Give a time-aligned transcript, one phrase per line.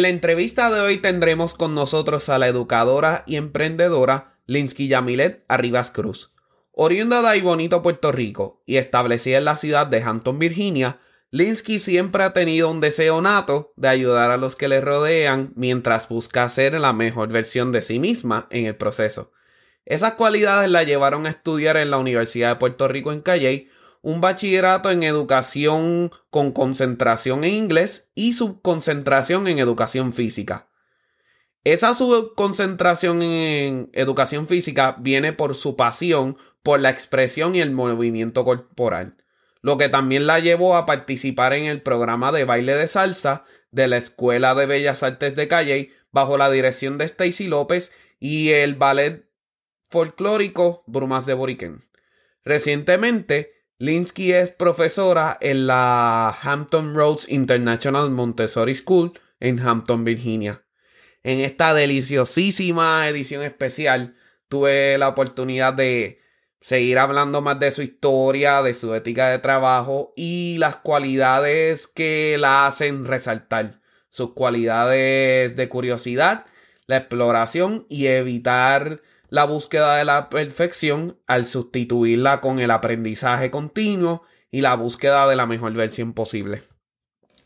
[0.00, 5.44] En la entrevista de hoy tendremos con nosotros a la educadora y emprendedora Linsky Yamilet
[5.46, 6.32] Arribas Cruz.
[6.72, 11.00] Oriunda de bonito Puerto Rico y establecida en la ciudad de Hampton, Virginia,
[11.30, 16.08] Linsky siempre ha tenido un deseo nato de ayudar a los que le rodean mientras
[16.08, 19.32] busca ser la mejor versión de sí misma en el proceso.
[19.84, 23.68] Esas cualidades la llevaron a estudiar en la Universidad de Puerto Rico en Calley
[24.02, 30.68] un bachillerato en educación con concentración en inglés y subconcentración en educación física.
[31.64, 38.44] Esa subconcentración en educación física viene por su pasión por la expresión y el movimiento
[38.44, 39.16] corporal,
[39.60, 43.88] lo que también la llevó a participar en el programa de baile de salsa de
[43.88, 48.74] la Escuela de Bellas Artes de Calley bajo la dirección de Stacy López y el
[48.74, 49.26] ballet
[49.90, 51.84] folclórico Brumas de Boriquén.
[52.42, 60.62] Recientemente, Linsky es profesora en la Hampton Roads International Montessori School en Hampton, Virginia.
[61.22, 64.16] En esta deliciosísima edición especial
[64.50, 66.20] tuve la oportunidad de
[66.60, 72.36] seguir hablando más de su historia, de su ética de trabajo y las cualidades que
[72.38, 73.80] la hacen resaltar.
[74.10, 76.44] Sus cualidades de curiosidad,
[76.84, 84.24] la exploración y evitar la búsqueda de la perfección al sustituirla con el aprendizaje continuo
[84.50, 86.62] y la búsqueda de la mejor versión posible.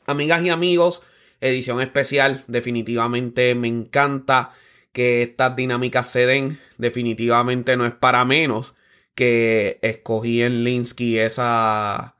[0.06, 1.06] Amigas y amigos,
[1.40, 4.52] edición especial, definitivamente me encanta
[4.92, 8.74] que estas dinámicas se den, definitivamente no es para menos
[9.14, 12.16] que escogí en Linsky esa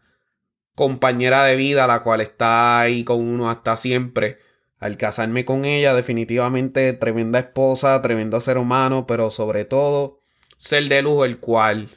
[0.74, 4.38] compañera de vida, la cual está ahí con uno hasta siempre.
[4.84, 10.20] Al casarme con ella, definitivamente tremenda esposa, tremendo ser humano, pero sobre todo
[10.58, 11.88] ser de lujo, el cual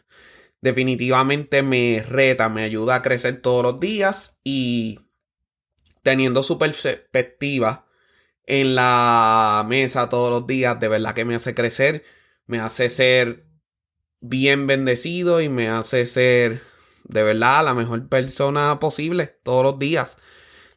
[0.62, 5.02] definitivamente me reta, me ayuda a crecer todos los días y
[6.02, 7.88] teniendo su perspectiva
[8.46, 12.06] en la mesa todos los días, de verdad que me hace crecer,
[12.46, 13.48] me hace ser
[14.22, 16.62] bien bendecido y me hace ser
[17.04, 20.18] de verdad la mejor persona posible todos los días.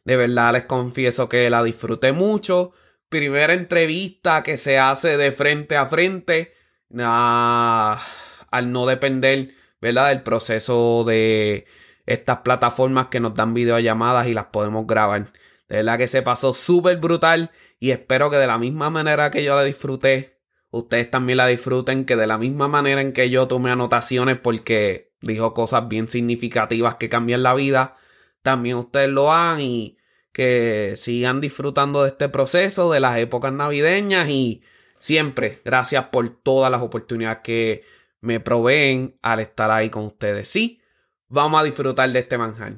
[0.03, 2.71] De verdad les confieso que la disfruté mucho.
[3.09, 6.53] Primera entrevista que se hace de frente a frente.
[6.99, 8.01] Ah,
[8.49, 10.09] al no depender, ¿verdad?
[10.09, 11.65] Del proceso de
[12.05, 15.25] estas plataformas que nos dan videollamadas y las podemos grabar.
[15.69, 17.51] De verdad que se pasó súper brutal.
[17.79, 20.39] Y espero que de la misma manera que yo la disfruté,
[20.71, 22.05] ustedes también la disfruten.
[22.05, 26.95] Que de la misma manera en que yo tomé anotaciones porque dijo cosas bien significativas
[26.95, 27.97] que cambian la vida
[28.41, 29.97] también ustedes lo hagan y
[30.31, 34.63] que sigan disfrutando de este proceso, de las épocas navideñas y
[34.97, 37.83] siempre gracias por todas las oportunidades que
[38.21, 40.47] me proveen al estar ahí con ustedes.
[40.47, 40.81] Sí,
[41.27, 42.73] vamos a disfrutar de este manjar.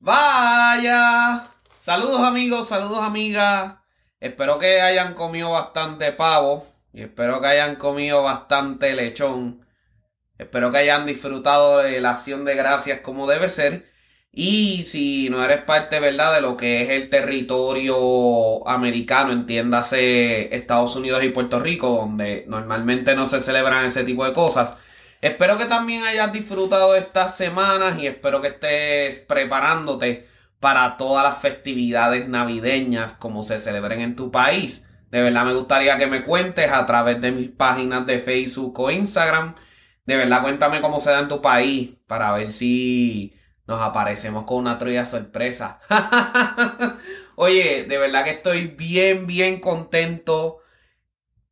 [0.00, 3.76] Vaya, saludos amigos, saludos amigas.
[4.20, 9.66] Espero que hayan comido bastante pavo y espero que hayan comido bastante lechón.
[10.36, 13.93] Espero que hayan disfrutado de la acción de gracias como debe ser.
[14.36, 20.96] Y si no eres parte, ¿verdad?, de lo que es el territorio americano, entiéndase Estados
[20.96, 24.76] Unidos y Puerto Rico, donde normalmente no se celebran ese tipo de cosas.
[25.20, 30.26] Espero que también hayas disfrutado estas semanas y espero que estés preparándote
[30.58, 34.82] para todas las festividades navideñas como se celebren en tu país.
[35.10, 38.90] De verdad me gustaría que me cuentes a través de mis páginas de Facebook o
[38.90, 39.54] Instagram.
[40.04, 43.34] De verdad cuéntame cómo se da en tu país para ver si
[43.66, 45.80] nos aparecemos con una trulla sorpresa.
[47.36, 50.58] Oye, de verdad que estoy bien, bien contento.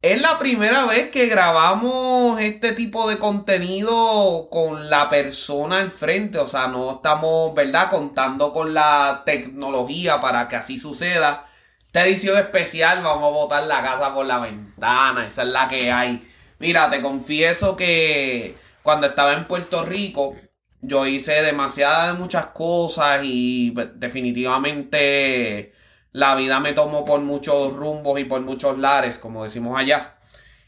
[0.03, 6.39] Es la primera vez que grabamos este tipo de contenido con la persona al frente.
[6.39, 7.89] O sea, no estamos, ¿verdad?
[7.89, 11.47] Contando con la tecnología para que así suceda.
[11.87, 15.27] Esta edición especial vamos a botar la casa por la ventana.
[15.27, 16.29] Esa es la que hay.
[16.59, 20.35] Mira, te confieso que cuando estaba en Puerto Rico
[20.83, 25.73] yo hice demasiadas muchas cosas y pues, definitivamente
[26.13, 30.17] la vida me tomó por muchos rumbos y por muchos lares, como decimos allá.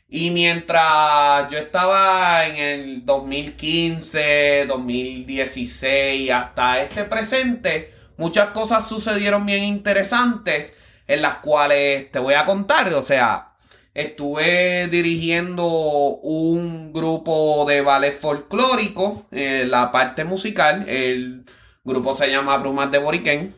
[0.08, 9.64] Y mientras yo estaba en el 2015, 2016, hasta este presente, muchas cosas sucedieron bien
[9.64, 10.74] interesantes
[11.08, 12.92] en las cuales te voy a contar.
[12.94, 13.53] O sea,
[13.94, 20.88] estuve dirigiendo un grupo de ballet folclórico, eh, la parte musical.
[20.88, 21.44] El
[21.84, 23.54] grupo se llama Brumas de Boriquén.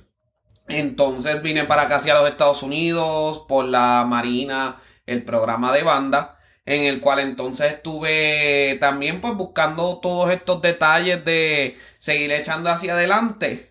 [0.69, 6.39] Entonces vine para acá hacia los Estados Unidos por la Marina, el programa de banda,
[6.65, 12.95] en el cual entonces estuve también pues buscando todos estos detalles de seguir echando hacia
[12.95, 13.71] adelante.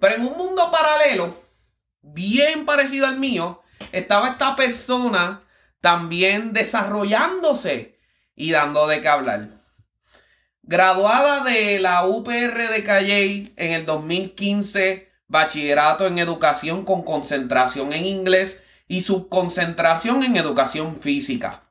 [0.00, 1.36] Pero en un mundo paralelo,
[2.00, 3.62] bien parecido al mío,
[3.92, 5.43] estaba esta persona
[5.84, 7.98] también desarrollándose
[8.34, 9.50] y dando de qué hablar.
[10.62, 18.06] Graduada de la UPR de Calley en el 2015, bachillerato en educación con concentración en
[18.06, 21.64] inglés y subconcentración en educación física.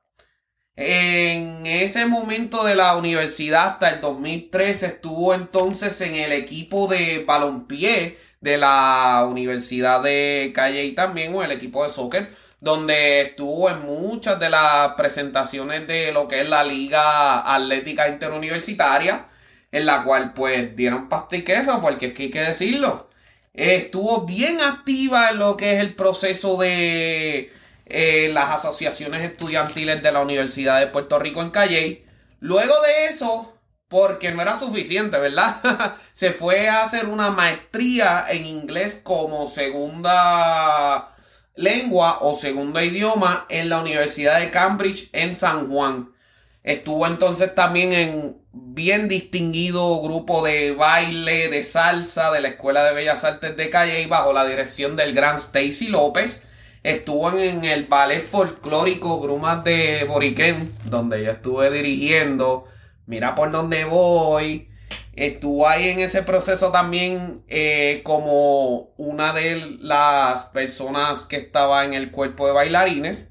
[0.76, 7.24] En ese momento de la universidad hasta el 2013 estuvo entonces en el equipo de
[7.26, 12.30] balompié de la Universidad de Calle y también o el equipo de soccer
[12.64, 19.28] donde estuvo en muchas de las presentaciones de lo que es la Liga Atlética Interuniversitaria
[19.72, 23.10] en la cual pues dieron pasta y queso porque es que hay que decirlo
[23.54, 27.52] estuvo bien activa en lo que es el proceso de
[27.86, 32.06] eh, las asociaciones estudiantiles de la Universidad de Puerto Rico en Calle.
[32.40, 33.58] Luego de eso,
[33.88, 35.96] porque no era suficiente, ¿verdad?
[36.14, 41.13] Se fue a hacer una maestría en inglés como segunda
[41.56, 46.10] lengua o segundo idioma en la Universidad de Cambridge en San Juan.
[46.64, 52.94] Estuvo entonces también en bien distinguido grupo de baile, de salsa de la Escuela de
[52.94, 56.48] Bellas Artes de Calle y bajo la dirección del gran Stacy López.
[56.84, 62.66] Estuvo en el ballet folclórico Brumas de Boriquén, donde yo estuve dirigiendo.
[63.06, 64.70] Mira por dónde voy.
[65.16, 71.94] Estuvo ahí en ese proceso también eh, como una de las personas que estaba en
[71.94, 73.30] el cuerpo de bailarines.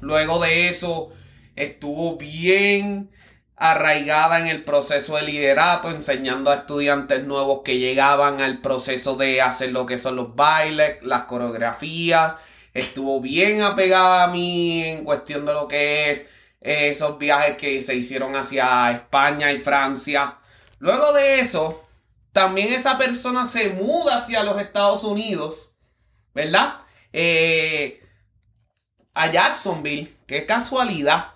[0.00, 1.10] Luego de eso
[1.54, 3.10] estuvo bien
[3.56, 9.40] arraigada en el proceso de liderato, enseñando a estudiantes nuevos que llegaban al proceso de
[9.40, 12.36] hacer lo que son los bailes, las coreografías.
[12.74, 16.26] Estuvo bien apegada a mí en cuestión de lo que es
[16.62, 20.38] eh, esos viajes que se hicieron hacia España y Francia.
[20.82, 21.80] Luego de eso,
[22.32, 25.76] también esa persona se muda hacia los Estados Unidos,
[26.34, 26.78] ¿verdad?
[27.12, 28.04] Eh,
[29.14, 31.34] a Jacksonville, qué casualidad.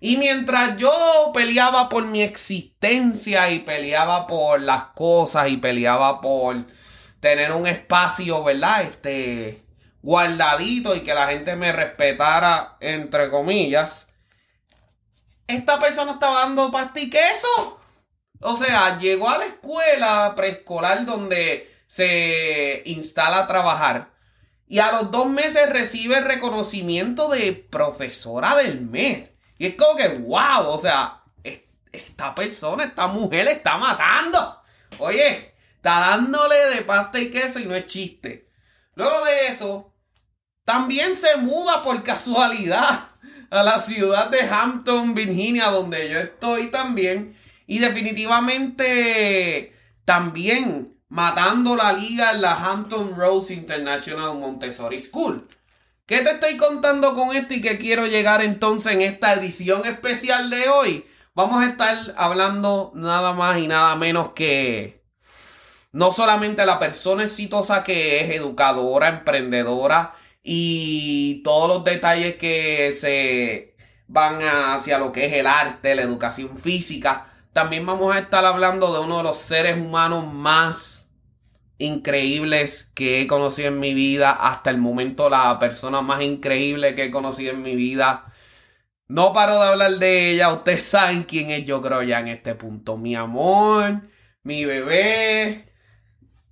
[0.00, 6.64] Y mientras yo peleaba por mi existencia y peleaba por las cosas y peleaba por
[7.20, 8.80] tener un espacio, ¿verdad?
[8.80, 9.62] Este
[10.00, 14.08] guardadito y que la gente me respetara, entre comillas.
[15.46, 17.79] Esta persona estaba dando pasta y queso.
[18.40, 24.12] O sea, llegó a la escuela preescolar donde se instala a trabajar.
[24.66, 29.32] Y a los dos meses recibe reconocimiento de profesora del mes.
[29.58, 31.22] Y es como que, wow, o sea,
[31.92, 34.62] esta persona, esta mujer está matando.
[34.98, 38.48] Oye, está dándole de pasta y queso y no es chiste.
[38.94, 39.92] Luego de eso,
[40.64, 43.08] también se muda por casualidad
[43.50, 47.36] a la ciudad de Hampton, Virginia, donde yo estoy también.
[47.70, 49.72] Y definitivamente
[50.04, 55.46] también matando la liga en la Hampton Roads International Montessori School.
[56.04, 60.50] ¿Qué te estoy contando con esto y que quiero llegar entonces en esta edición especial
[60.50, 61.06] de hoy?
[61.32, 65.04] Vamos a estar hablando nada más y nada menos que
[65.92, 70.12] no solamente la persona exitosa que es educadora, emprendedora
[70.42, 73.76] y todos los detalles que se
[74.08, 77.29] van hacia lo que es el arte, la educación física.
[77.52, 81.10] También vamos a estar hablando de uno de los seres humanos más
[81.78, 84.30] increíbles que he conocido en mi vida.
[84.30, 88.26] Hasta el momento, la persona más increíble que he conocido en mi vida.
[89.08, 90.52] No paro de hablar de ella.
[90.52, 92.96] Ustedes saben quién es, yo creo, ya en este punto.
[92.96, 94.02] Mi amor,
[94.44, 95.64] mi bebé,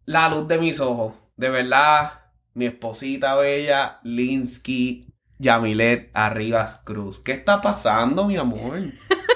[0.04, 1.14] la luz de mis ojos.
[1.36, 2.22] De verdad,
[2.54, 5.06] mi esposita bella, Linsky
[5.38, 7.20] Yamilet Arribas Cruz.
[7.20, 8.80] ¿Qué está pasando, mi amor?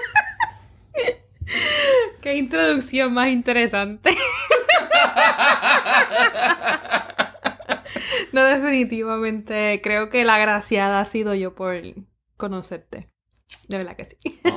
[2.20, 4.16] Qué introducción más interesante.
[8.32, 9.80] no, definitivamente.
[9.82, 11.74] Creo que la agraciada ha sido yo por
[12.36, 13.08] conocerte.
[13.68, 14.16] De verdad que sí.
[14.44, 14.56] Oh.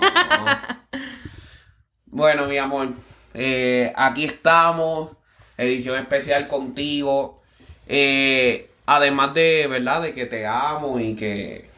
[2.05, 2.89] Bueno, mi amor.
[3.33, 5.17] Eh, aquí estamos,
[5.57, 7.41] edición especial contigo.
[7.87, 10.01] Eh, además de, ¿verdad?
[10.01, 11.69] De que te amo y que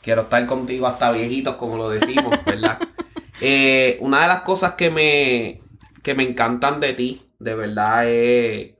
[0.00, 2.78] quiero estar contigo hasta viejitos, como lo decimos, ¿verdad?
[3.40, 5.62] Eh, una de las cosas que me,
[6.02, 8.74] que me encantan de ti, de verdad, es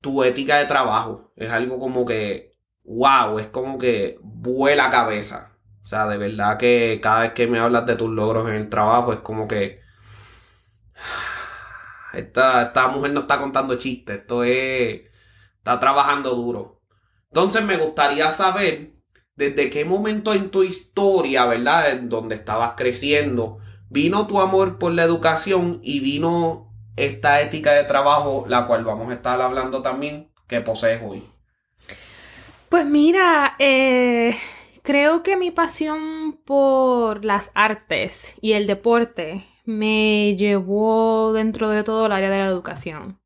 [0.00, 1.32] tu ética de trabajo.
[1.36, 2.52] Es algo como que,
[2.84, 5.56] wow, es como que vuela cabeza.
[5.82, 8.68] O sea, de verdad que cada vez que me hablas de tus logros en el
[8.68, 9.80] trabajo es como que
[12.12, 15.02] esta, esta mujer no está contando chistes, esto es,
[15.56, 16.82] está trabajando duro.
[17.30, 18.97] Entonces me gustaría saber
[19.38, 21.92] desde qué momento en tu historia, ¿verdad?
[21.92, 27.84] En donde estabas creciendo, vino tu amor por la educación y vino esta ética de
[27.84, 31.22] trabajo, la cual vamos a estar hablando también, que posees hoy.
[32.68, 34.36] Pues mira, eh,
[34.82, 42.06] creo que mi pasión por las artes y el deporte me llevó dentro de todo
[42.06, 43.20] el área de la educación.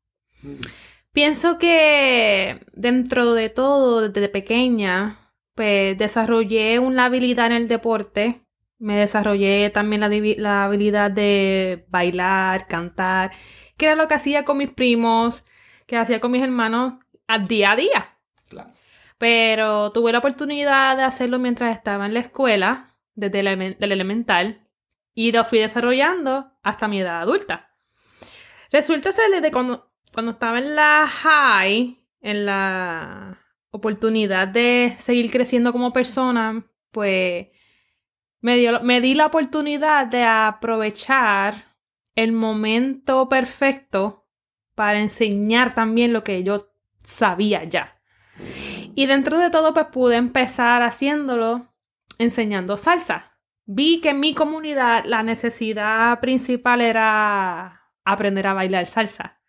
[1.11, 5.22] Pienso que dentro de todo, desde pequeña,
[5.55, 8.41] pues desarrollé una habilidad en el deporte.
[8.79, 13.31] Me desarrollé también la, habilidad de bailar, cantar,
[13.77, 15.45] que era lo que hacía con mis primos,
[15.85, 16.95] que hacía con mis hermanos
[17.27, 18.17] a día a día.
[18.49, 18.73] Claro.
[19.17, 24.67] Pero tuve la oportunidad de hacerlo mientras estaba en la escuela, desde el, del elemental,
[25.13, 27.69] y lo fui desarrollando hasta mi edad adulta.
[28.71, 33.42] Resulta ser desde cuando, cuando estaba en la high, en la
[33.73, 37.47] oportunidad de seguir creciendo como persona, pues
[38.39, 41.75] me, dio, me di la oportunidad de aprovechar
[42.15, 44.27] el momento perfecto
[44.75, 46.71] para enseñar también lo que yo
[47.03, 47.99] sabía ya.
[48.93, 51.73] Y dentro de todo, pues pude empezar haciéndolo
[52.19, 53.39] enseñando salsa.
[53.65, 59.41] Vi que en mi comunidad la necesidad principal era aprender a bailar salsa.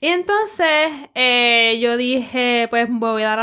[0.00, 3.36] Y entonces eh, yo dije, pues me voy a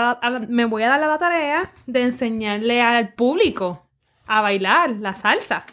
[0.89, 3.85] dar a la tarea de enseñarle al público
[4.25, 5.65] a bailar la salsa.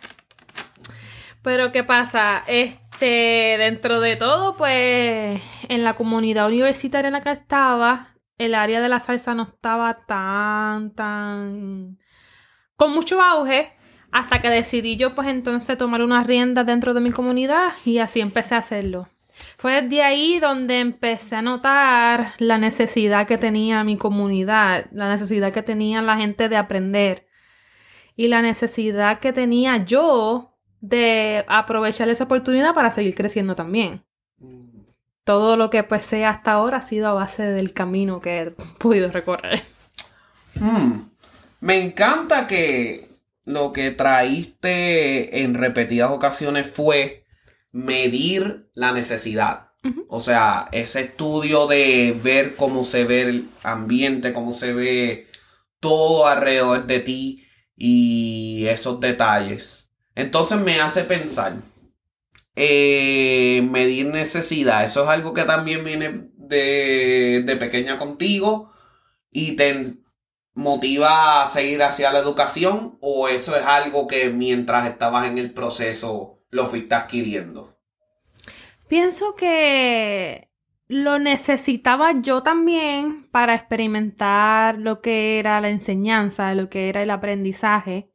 [1.43, 2.43] Pero ¿qué pasa?
[2.47, 8.09] Este, dentro de todo, pues en la comunidad universitaria en la que estaba,
[8.39, 11.99] el área de la salsa no estaba tan, tan
[12.77, 13.73] con mucho auge
[14.11, 18.21] hasta que decidí yo pues entonces tomar unas riendas dentro de mi comunidad y así
[18.21, 19.09] empecé a hacerlo.
[19.57, 25.53] Fue desde ahí donde empecé a notar la necesidad que tenía mi comunidad, la necesidad
[25.53, 27.27] que tenía la gente de aprender
[28.17, 34.05] y la necesidad que tenía yo de aprovechar esa oportunidad para seguir creciendo también.
[35.25, 38.51] Todo lo que pues sé hasta ahora ha sido a base del camino que he
[38.51, 39.63] podido recorrer.
[40.59, 40.99] Hmm.
[41.61, 43.09] Me encanta que
[43.45, 47.22] lo que traíste en repetidas ocasiones fue
[47.73, 49.73] medir la necesidad.
[50.09, 55.27] O sea, ese estudio de ver cómo se ve el ambiente, cómo se ve
[55.81, 59.91] todo alrededor de ti y esos detalles.
[60.15, 61.57] Entonces me hace pensar,
[62.55, 68.71] eh, medir necesidad, eso es algo que también viene de, de pequeña contigo
[69.33, 69.97] y te
[70.55, 75.53] motiva a seguir hacia la educación o eso es algo que mientras estabas en el
[75.53, 77.77] proceso lo fuiste adquiriendo?
[78.87, 80.51] Pienso que
[80.87, 87.11] lo necesitaba yo también para experimentar lo que era la enseñanza, lo que era el
[87.11, 88.11] aprendizaje,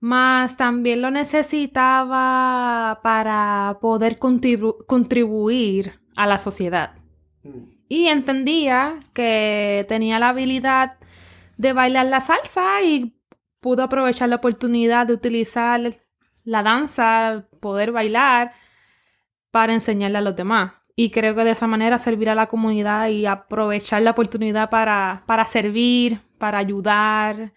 [0.00, 6.96] más también lo necesitaba para poder contribu- contribuir a la sociedad.
[7.88, 10.96] Y entendía que tenía la habilidad
[11.58, 13.20] de bailar la salsa y
[13.60, 16.00] pudo aprovechar la oportunidad de utilizar
[16.50, 18.52] la danza, poder bailar
[19.52, 20.72] para enseñarle a los demás.
[20.96, 25.22] Y creo que de esa manera servir a la comunidad y aprovechar la oportunidad para,
[25.26, 27.52] para servir, para ayudar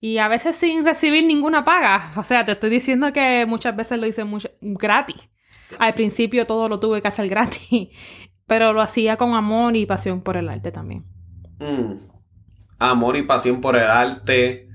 [0.00, 2.12] y a veces sin recibir ninguna paga.
[2.16, 5.28] O sea, te estoy diciendo que muchas veces lo hice mucho, gratis.
[5.78, 7.90] Al principio todo lo tuve que hacer gratis,
[8.46, 11.04] pero lo hacía con amor y pasión por el arte también.
[11.58, 11.96] Mm.
[12.78, 14.67] Amor y pasión por el arte.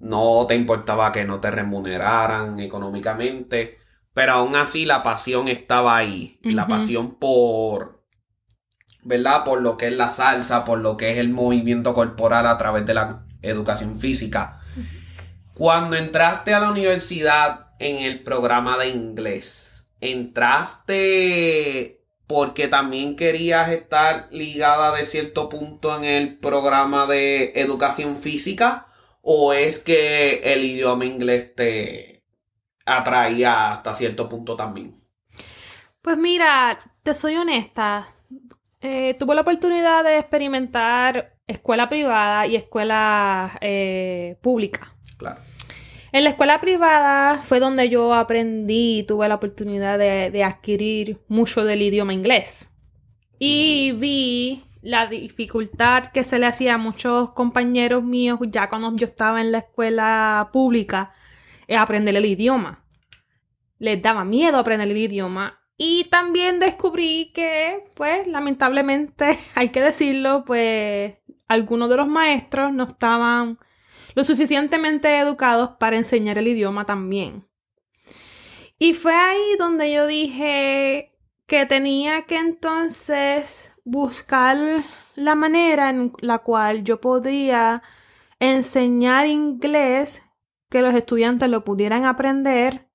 [0.00, 3.78] No te importaba que no te remuneraran económicamente.
[4.12, 6.38] Pero aún así la pasión estaba ahí.
[6.42, 8.02] La pasión por.
[9.02, 9.44] ¿Verdad?
[9.44, 12.86] Por lo que es la salsa, por lo que es el movimiento corporal a través
[12.86, 14.58] de la educación física.
[15.54, 21.06] Cuando entraste a la universidad en el programa de inglés, ¿entraste
[22.26, 28.88] porque también querías estar ligada de cierto punto en el programa de educación física?
[29.28, 32.22] ¿O es que el idioma inglés te
[32.84, 35.02] atraía hasta cierto punto también?
[36.00, 38.06] Pues mira, te soy honesta.
[38.80, 44.94] Eh, tuve la oportunidad de experimentar escuela privada y escuela eh, pública.
[45.16, 45.40] Claro.
[46.12, 51.64] En la escuela privada fue donde yo aprendí, tuve la oportunidad de, de adquirir mucho
[51.64, 52.68] del idioma inglés.
[53.40, 59.06] Y vi la dificultad que se le hacía a muchos compañeros míos ya cuando yo
[59.06, 61.12] estaba en la escuela pública
[61.66, 62.84] eh, aprender el idioma.
[63.80, 65.60] Les daba miedo aprender el idioma.
[65.76, 71.14] Y también descubrí que, pues, lamentablemente, hay que decirlo, pues,
[71.48, 73.58] algunos de los maestros no estaban
[74.14, 77.44] lo suficientemente educados para enseñar el idioma también.
[78.78, 81.12] Y fue ahí donde yo dije
[81.48, 84.58] que tenía que entonces buscar
[85.14, 87.84] la manera en la cual yo podría
[88.40, 90.22] enseñar inglés
[90.68, 92.88] que los estudiantes lo pudieran aprender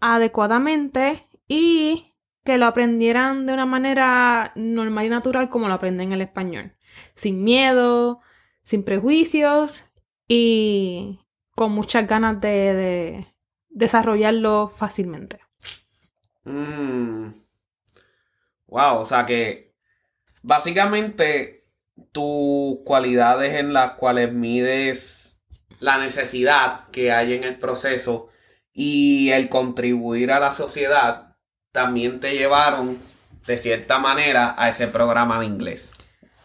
[0.00, 2.14] adecuadamente y
[2.44, 6.72] que lo aprendieran de una manera normal y natural como lo aprenden el español,
[7.14, 8.20] sin miedo,
[8.62, 9.84] sin prejuicios
[10.26, 11.20] y
[11.54, 13.34] con muchas ganas de, de
[13.68, 15.40] desarrollarlo fácilmente.
[16.44, 17.32] Mm.
[18.66, 19.69] Wow, o sea que
[20.42, 21.64] básicamente
[22.12, 25.40] tus cualidades en las cuales mides
[25.80, 28.28] la necesidad que hay en el proceso
[28.72, 31.36] y el contribuir a la sociedad
[31.72, 32.98] también te llevaron
[33.46, 35.92] de cierta manera a ese programa de inglés.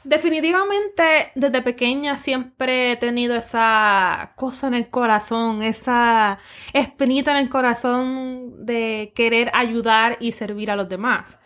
[0.04, 6.38] Definitivamente, desde pequeña siempre he tenido esa cosa en el corazón, esa
[6.74, 11.40] espinita en el corazón de querer ayudar y servir a los demás.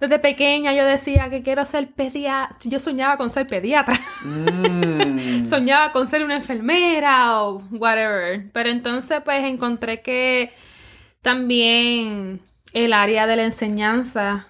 [0.00, 2.56] Desde pequeña yo decía que quiero ser pediatra.
[2.64, 3.98] Yo soñaba con ser pediatra.
[4.24, 5.44] Mm.
[5.48, 8.50] soñaba con ser una enfermera o whatever.
[8.52, 10.52] Pero entonces pues encontré que
[11.22, 12.40] también
[12.72, 14.46] el área de la enseñanza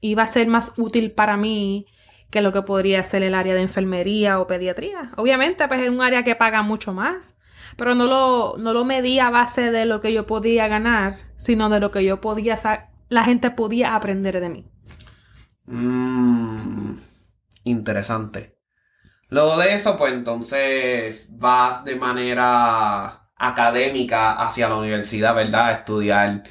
[0.00, 1.86] iba a ser más útil para mí
[2.30, 5.10] que lo que podría ser el área de enfermería o pediatría.
[5.16, 7.36] Obviamente pues es un área que paga mucho más.
[7.76, 11.68] Pero no lo, no lo medí a base de lo que yo podía ganar, sino
[11.68, 14.66] de lo que yo podía sa- la gente podía aprender de mí.
[15.66, 16.94] Mm,
[17.64, 18.58] interesante.
[19.30, 25.66] Luego de eso, pues entonces vas de manera académica hacia la universidad, ¿verdad?
[25.66, 26.42] A estudiar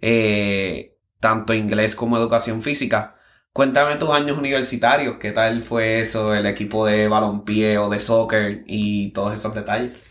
[0.00, 3.16] eh, tanto inglés como educación física.
[3.52, 8.64] Cuéntame tus años universitarios, ¿qué tal fue eso, el equipo de balompié o de soccer
[8.66, 10.02] y todos esos detalles?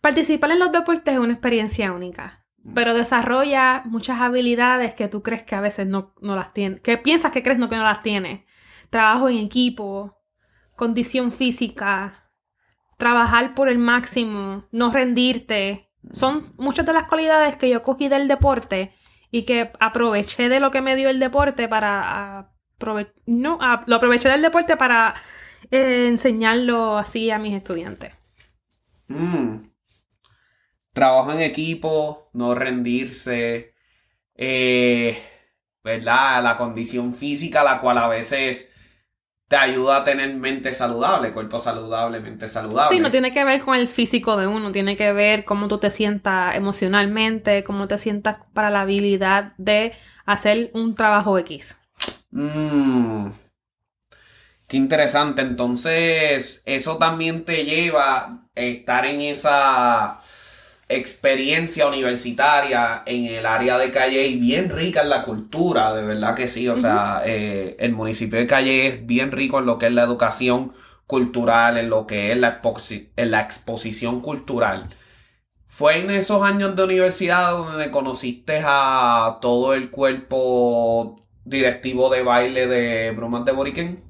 [0.00, 5.42] Participar en los deportes es una experiencia única, pero desarrolla muchas habilidades que tú crees
[5.42, 8.02] que a veces no, no las tienes, que piensas que crees no que no las
[8.02, 8.42] tienes.
[8.90, 10.18] Trabajo en equipo,
[10.76, 12.30] condición física,
[12.96, 15.90] trabajar por el máximo, no rendirte.
[16.12, 18.94] Son muchas de las cualidades que yo cogí del deporte
[19.30, 22.50] y que aproveché de lo que me dio el deporte para
[23.26, 25.14] no, a- lo aproveché del deporte para
[25.70, 28.12] eh, enseñarlo así a mis estudiantes.
[29.08, 29.73] Mm.
[30.94, 33.74] Trabajo en equipo, no rendirse,
[34.34, 35.18] eh,
[35.82, 36.42] ¿verdad?
[36.42, 38.70] La condición física, la cual a veces
[39.48, 42.96] te ayuda a tener mente saludable, cuerpo saludable, mente saludable.
[42.96, 45.78] Sí, no tiene que ver con el físico de uno, tiene que ver cómo tú
[45.78, 49.92] te sientas emocionalmente, cómo te sientas para la habilidad de
[50.24, 51.76] hacer un trabajo X.
[52.30, 53.28] Mm.
[54.66, 55.42] Qué interesante.
[55.42, 60.20] Entonces, eso también te lleva a estar en esa
[60.96, 66.34] experiencia universitaria en el área de Calle y bien rica en la cultura, de verdad
[66.34, 66.68] que sí.
[66.68, 70.02] O sea, eh, el municipio de Calle es bien rico en lo que es la
[70.04, 70.72] educación
[71.06, 74.88] cultural, en lo que es la, exposi- en la exposición cultural.
[75.66, 82.66] ¿Fue en esos años de universidad donde conociste a todo el cuerpo directivo de baile
[82.66, 84.02] de Brumas de Boriquén?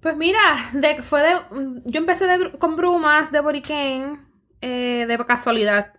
[0.00, 1.36] Pues mira, de, fue de,
[1.84, 4.31] yo empecé de con brumas de Boriquén
[4.62, 5.92] eh, de casualidad,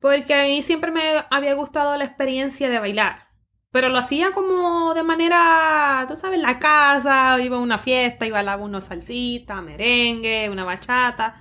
[0.00, 3.28] porque a mí siempre me había gustado la experiencia de bailar,
[3.70, 8.30] pero lo hacía como de manera, tú sabes, la casa, iba a una fiesta y
[8.30, 11.40] bailaba una salsita, merengue, una bachata.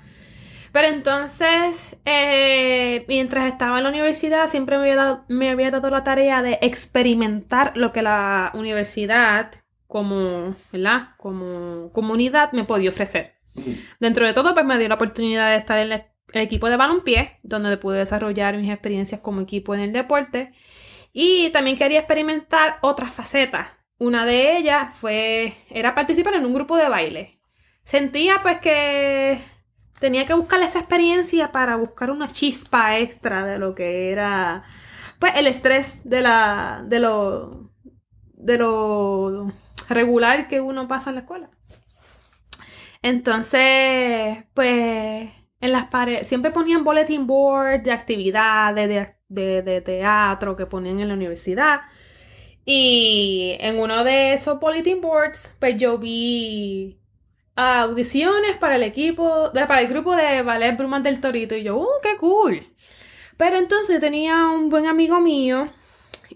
[0.72, 5.90] Pero entonces, eh, mientras estaba en la universidad, siempre me había, dado, me había dado
[5.90, 9.52] la tarea de experimentar lo que la universidad
[9.88, 11.10] como, ¿verdad?
[11.18, 13.34] Como comunidad me podía ofrecer.
[14.00, 17.40] Dentro de todo, pues me dio la oportunidad de estar en el equipo de balompié,
[17.44, 20.52] donde pude desarrollar mis experiencias como equipo en el deporte.
[21.14, 23.70] Y también quería experimentar otras facetas.
[23.98, 27.40] Una de ellas fue, era participar en un grupo de baile.
[27.84, 29.42] Sentía pues que
[30.00, 34.64] tenía que buscar esa experiencia para buscar una chispa extra de lo que era
[35.20, 37.72] pues el estrés de la de lo
[38.34, 39.52] de lo
[39.90, 41.50] regular que uno pasa en la escuela.
[43.02, 45.30] Entonces, pues
[45.62, 51.10] en las paredes siempre ponían bulletin board de actividades, de, de, teatro que ponían en
[51.10, 51.82] la universidad.
[52.66, 57.00] Y en uno de esos bulletin boards, pues yo vi
[57.56, 61.56] audiciones para el equipo, para el grupo de ballet Brumas del Torito.
[61.56, 62.68] Y yo, ¡uh, qué cool!
[63.38, 65.68] Pero entonces tenía un buen amigo mío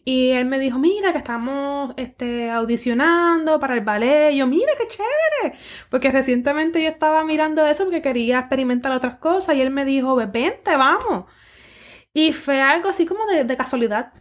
[0.06, 4.32] y él me dijo, mira que estamos este, audicionando para el ballet.
[4.34, 5.58] Y yo, mira qué chévere.
[5.89, 10.16] Porque recientemente yo estaba mirando eso porque quería experimentar otras cosas y él me dijo,
[10.16, 11.26] "Ve, vente, vamos.
[12.13, 14.13] Y fue algo así como de, de casualidad.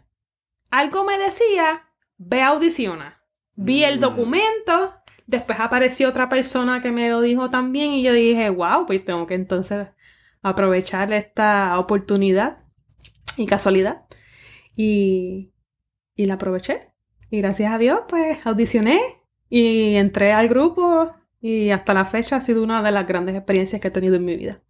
[0.71, 3.21] Algo me decía, ve audiciona.
[3.55, 4.01] Vi el Mm.
[4.01, 4.95] documento,
[5.27, 9.27] después apareció otra persona que me lo dijo también y yo dije, wow, pues tengo
[9.27, 9.89] que entonces
[10.43, 12.59] aprovechar esta oportunidad
[13.37, 14.05] y casualidad.
[14.77, 15.52] Y,
[16.23, 16.93] y la aproveché.
[17.31, 19.01] Y gracias a Dios, pues audicioné
[19.49, 23.81] y entré al grupo y hasta la fecha ha sido una de las grandes experiencias
[23.81, 24.61] que he tenido en mi vida.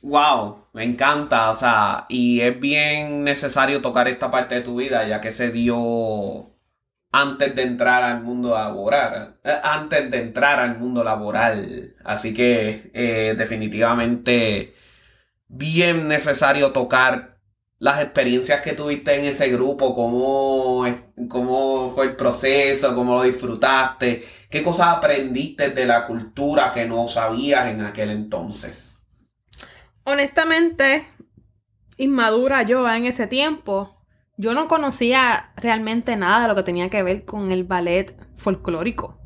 [0.00, 5.06] Wow, me encanta, o sea, y es bien necesario tocar esta parte de tu vida
[5.08, 6.54] ya que se dio
[7.10, 12.90] antes de entrar al mundo laboral, eh, antes de entrar al mundo laboral, así que
[12.94, 14.74] eh, definitivamente
[15.48, 17.37] bien necesario tocar
[17.78, 20.84] las experiencias que tuviste en ese grupo, cómo,
[21.28, 27.06] cómo fue el proceso, cómo lo disfrutaste, qué cosas aprendiste de la cultura que no
[27.06, 28.98] sabías en aquel entonces.
[30.02, 31.06] Honestamente,
[31.98, 33.98] inmadura yo en ese tiempo,
[34.36, 39.17] yo no conocía realmente nada de lo que tenía que ver con el ballet folclórico.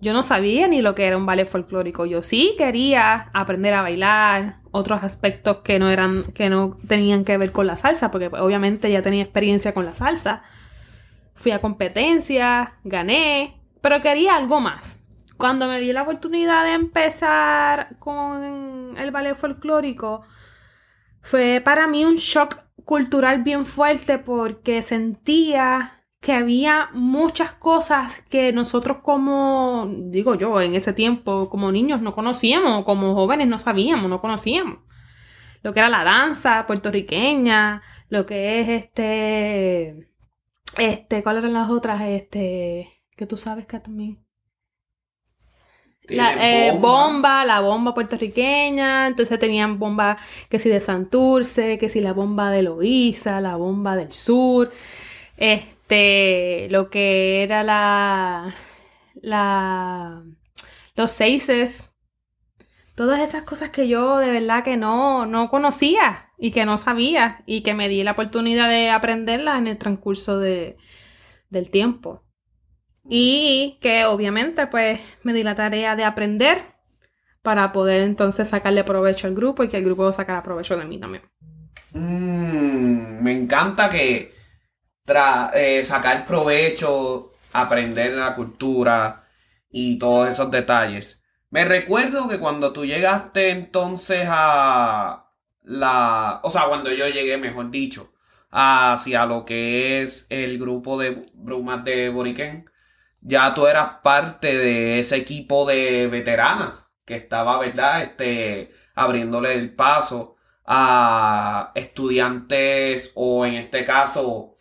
[0.00, 2.06] Yo no sabía ni lo que era un ballet folclórico.
[2.06, 7.36] Yo sí quería aprender a bailar, otros aspectos que no eran, que no tenían que
[7.36, 10.42] ver con la salsa, porque obviamente ya tenía experiencia con la salsa.
[11.34, 14.98] Fui a competencia, gané, pero quería algo más.
[15.36, 20.22] Cuando me di la oportunidad de empezar con el ballet folclórico,
[21.20, 28.52] fue para mí un shock cultural bien fuerte porque sentía que había muchas cosas que
[28.52, 34.08] nosotros como, digo yo, en ese tiempo, como niños no conocíamos, como jóvenes no sabíamos,
[34.08, 34.78] no conocíamos.
[35.64, 40.08] Lo que era la danza puertorriqueña, lo que es este,
[40.78, 42.00] este, ¿cuáles eran las otras?
[42.02, 44.24] Este, que tú sabes que también...
[46.04, 52.00] La, eh, bomba, la bomba puertorriqueña, entonces tenían bomba que si de Santurce, que si
[52.00, 54.70] la bomba de Loíza, la bomba del sur,
[55.36, 55.81] este,
[56.70, 58.54] lo que era la,
[59.14, 60.22] la,
[60.96, 61.92] los seises,
[62.94, 67.42] todas esas cosas que yo de verdad que no, no conocía y que no sabía
[67.46, 70.76] y que me di la oportunidad de aprenderlas en el transcurso de,
[71.50, 72.22] del tiempo.
[73.08, 76.62] Y que obviamente pues me di la tarea de aprender
[77.42, 80.98] para poder entonces sacarle provecho al grupo y que el grupo sacara provecho de mí
[80.98, 81.24] también.
[81.92, 84.32] Mm, me encanta que
[85.04, 89.24] tra- eh, sacar provecho, aprender la cultura
[89.70, 91.22] y todos esos detalles.
[91.50, 95.30] Me recuerdo que cuando tú llegaste entonces a
[95.62, 96.40] la...
[96.42, 98.12] O sea, cuando yo llegué, mejor dicho,
[98.50, 102.64] hacia lo que es el grupo de brumas de Boriquén,
[103.20, 108.02] ya tú eras parte de ese equipo de veteranas que estaba, ¿verdad?
[108.02, 110.36] Este, abriéndole el paso
[110.66, 114.51] a estudiantes o en este caso,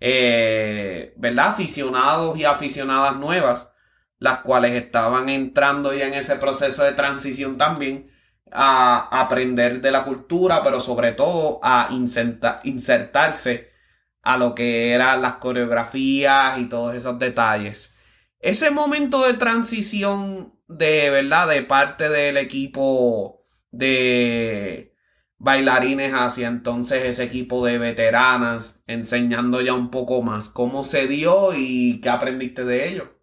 [0.00, 1.48] eh, ¿verdad?
[1.48, 3.70] Aficionados y aficionadas nuevas,
[4.18, 8.10] las cuales estaban entrando ya en ese proceso de transición también
[8.50, 13.70] a aprender de la cultura, pero sobre todo a inserta- insertarse
[14.22, 17.92] a lo que eran las coreografías y todos esos detalles.
[18.40, 24.87] Ese momento de transición de verdad de parte del equipo de
[25.38, 31.54] bailarines hacia entonces ese equipo de veteranas, enseñando ya un poco más cómo se dio
[31.54, 33.14] y qué aprendiste de ello.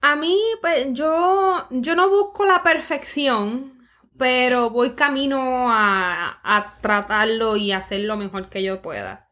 [0.00, 7.56] A mí, pues, yo, yo no busco la perfección, pero voy camino a, a tratarlo
[7.56, 9.28] y hacer lo mejor que yo pueda.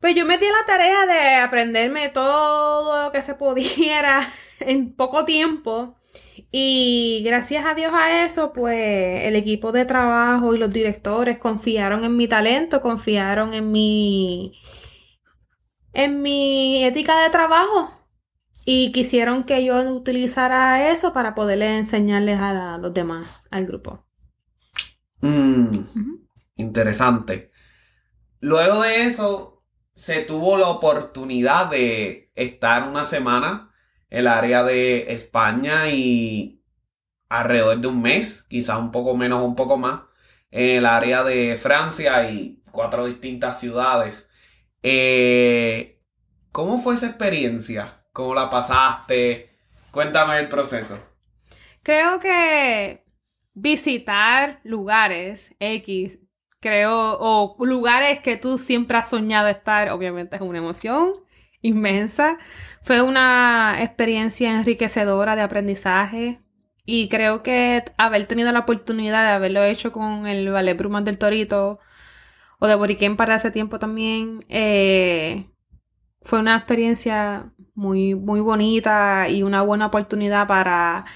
[0.00, 4.28] Pues yo me di la tarea de aprenderme todo lo que se pudiera
[4.60, 5.96] en poco tiempo.
[6.56, 12.04] Y gracias a Dios a eso, pues el equipo de trabajo y los directores confiaron
[12.04, 14.54] en mi talento, confiaron en mi,
[15.94, 17.90] en mi ética de trabajo
[18.66, 24.06] y quisieron que yo utilizara eso para poderle enseñarles a la- los demás, al grupo.
[25.20, 25.78] Mm,
[26.56, 27.50] interesante.
[28.40, 29.64] Luego de eso,
[29.94, 33.73] se tuvo la oportunidad de estar una semana
[34.10, 36.62] el área de España y
[37.28, 40.02] alrededor de un mes, quizás un poco menos un poco más,
[40.50, 44.28] en el área de Francia y cuatro distintas ciudades.
[44.82, 46.00] Eh,
[46.52, 48.04] ¿Cómo fue esa experiencia?
[48.12, 49.50] ¿Cómo la pasaste?
[49.90, 50.98] Cuéntame el proceso.
[51.82, 53.04] Creo que
[53.54, 56.18] visitar lugares X,
[56.60, 61.14] creo, o lugares que tú siempre has soñado estar, obviamente es una emoción
[61.60, 62.38] inmensa.
[62.84, 66.42] Fue una experiencia enriquecedora de aprendizaje
[66.84, 71.16] y creo que haber tenido la oportunidad de haberlo hecho con el Ballet Brumas del
[71.16, 71.80] Torito
[72.58, 75.46] o de Boriquén para ese tiempo también, eh,
[76.20, 81.06] fue una experiencia muy, muy bonita y una buena oportunidad para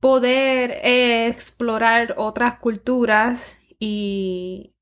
[0.00, 4.74] poder eh, explorar otras culturas y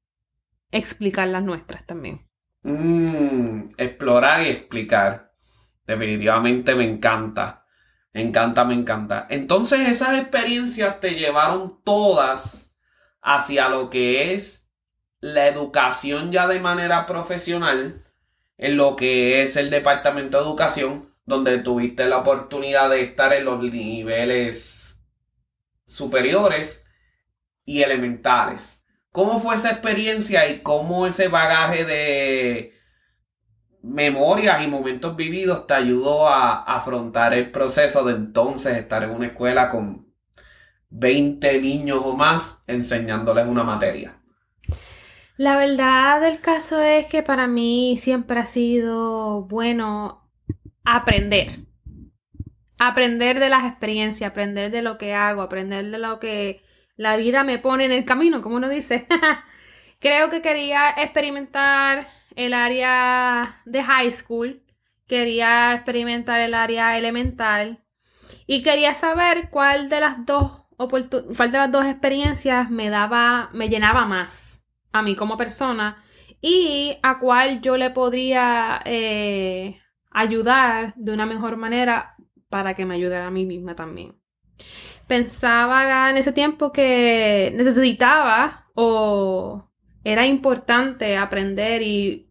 [0.71, 2.27] explicar las nuestras también.
[2.63, 5.32] Mm, explorar y explicar.
[5.93, 7.67] Definitivamente me encanta.
[8.15, 9.27] Me encanta, me encanta.
[9.29, 12.73] Entonces esas experiencias te llevaron todas
[13.21, 14.71] hacia lo que es
[15.21, 18.07] la educación ya de manera profesional,
[18.57, 23.45] en lo que es el departamento de educación, donde tuviste la oportunidad de estar en
[23.45, 24.99] los niveles
[25.87, 26.87] superiores
[27.67, 28.83] y elementales.
[29.11, 32.82] ¿Cómo fue esa experiencia y cómo ese bagaje de
[33.83, 39.27] memorias y momentos vividos te ayudó a afrontar el proceso de entonces estar en una
[39.27, 40.07] escuela con
[40.91, 44.19] 20 niños o más enseñándoles una materia?
[45.37, 50.31] La verdad del caso es que para mí siempre ha sido bueno
[50.85, 51.61] aprender.
[52.79, 56.63] Aprender de las experiencias, aprender de lo que hago, aprender de lo que
[56.97, 59.07] la vida me pone en el camino, como uno dice.
[60.01, 64.63] Creo que quería experimentar el área de high school,
[65.07, 67.85] quería experimentar el área elemental
[68.47, 73.69] y quería saber cuál de las dos cuál de las dos experiencias me daba, me
[73.69, 76.03] llenaba más a mí como persona
[76.41, 82.17] y a cuál yo le podría eh, ayudar de una mejor manera
[82.49, 84.21] para que me ayudara a mí misma también.
[85.07, 89.71] Pensaba en ese tiempo que necesitaba o
[90.05, 92.29] era importante aprender y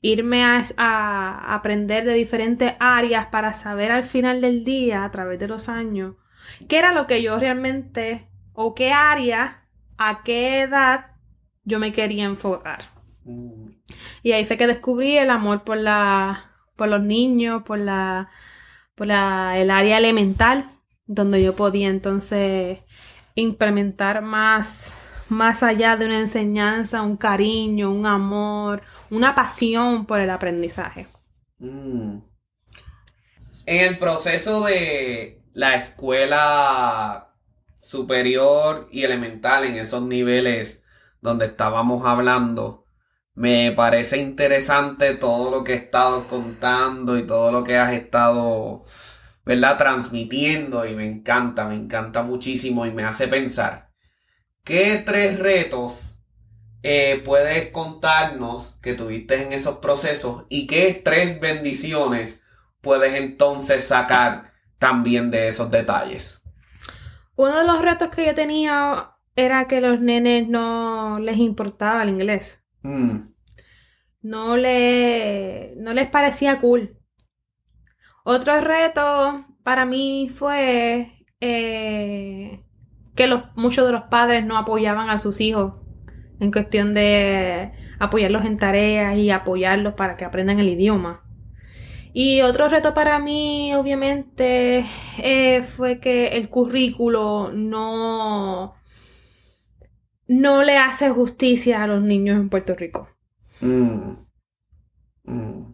[0.00, 5.48] irme a, aprender de diferentes áreas para saber al final del día, a través de
[5.48, 6.16] los años,
[6.68, 9.64] qué era lo que yo realmente o qué área,
[9.96, 11.12] a qué edad
[11.64, 12.82] yo me quería enfocar.
[14.22, 18.30] Y ahí fue que descubrí el amor por la, por los niños, por la,
[18.96, 20.70] por la, el área elemental,
[21.06, 22.80] donde yo podía entonces
[23.36, 24.92] implementar más,
[25.32, 31.08] más allá de una enseñanza, un cariño, un amor, una pasión por el aprendizaje.
[31.60, 32.22] mm.
[33.66, 37.34] En el proceso de la escuela
[37.78, 40.82] superior y elemental, en esos niveles
[41.20, 42.86] donde estábamos hablando,
[43.34, 48.84] me parece interesante todo lo que he estado contando y todo lo que has estado,
[49.44, 49.78] ¿verdad?
[49.78, 53.91] Transmitiendo y me encanta, me encanta muchísimo y me hace pensar.
[54.64, 56.18] ¿Qué tres retos
[56.84, 62.42] eh, puedes contarnos que tuviste en esos procesos y qué tres bendiciones
[62.80, 66.42] puedes entonces sacar también de esos detalles?
[67.34, 72.10] Uno de los retos que yo tenía era que los nenes no les importaba el
[72.10, 72.62] inglés.
[72.82, 73.32] Mm,
[74.22, 76.98] no, le, no les parecía cool.
[78.24, 82.62] Otro reto para mí fue eh,
[83.14, 85.74] que los, muchos de los padres no apoyaban a sus hijos
[86.40, 91.22] en cuestión de apoyarlos en tareas y apoyarlos para que aprendan el idioma.
[92.14, 94.84] Y otro reto para mí, obviamente,
[95.18, 98.74] eh, fue que el currículo no,
[100.26, 103.08] no le hace justicia a los niños en Puerto Rico.
[103.60, 104.12] mm,
[105.24, 105.72] mm.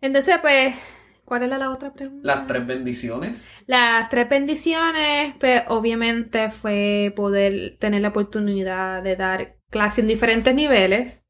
[0.00, 0.74] Entonces, pues,
[1.24, 2.26] ¿cuál era la otra pregunta?
[2.26, 3.46] Las tres bendiciones.
[3.66, 10.54] Las tres bendiciones, pues, obviamente fue poder tener la oportunidad de dar clases en diferentes
[10.54, 11.24] niveles.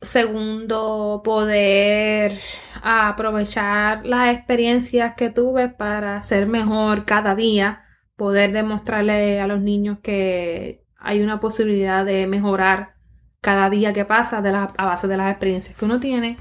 [0.00, 2.38] Segundo, poder
[2.82, 7.84] aprovechar las experiencias que tuve para ser mejor cada día,
[8.16, 12.94] poder demostrarle a los niños que hay una posibilidad de mejorar
[13.40, 16.36] cada día que pasa de la- a base de las experiencias que uno tiene.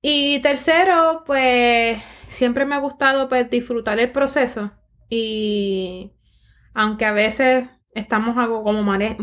[0.00, 4.70] Y tercero, pues siempre me ha gustado pues, disfrutar el proceso
[5.10, 6.12] y
[6.74, 8.62] aunque a veces estamos como,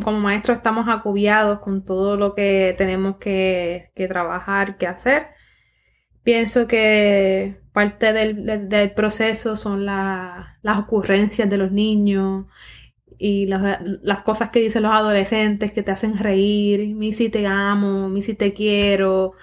[0.04, 5.28] como maestros estamos agobiados con todo lo que tenemos que, trabajar, que hacer.
[6.24, 12.46] Pienso que parte del, proceso son la- las ocurrencias de los niños
[13.18, 18.10] y las cosas que dicen los adolescentes que te hacen reír, mi si te amo,
[18.10, 19.34] mi si te quiero.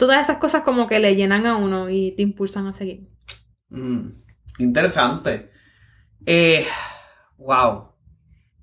[0.00, 3.06] Todas esas cosas como que le llenan a uno y te impulsan a seguir.
[3.68, 4.08] Mm,
[4.58, 5.50] interesante.
[6.24, 6.64] Eh,
[7.36, 7.92] wow.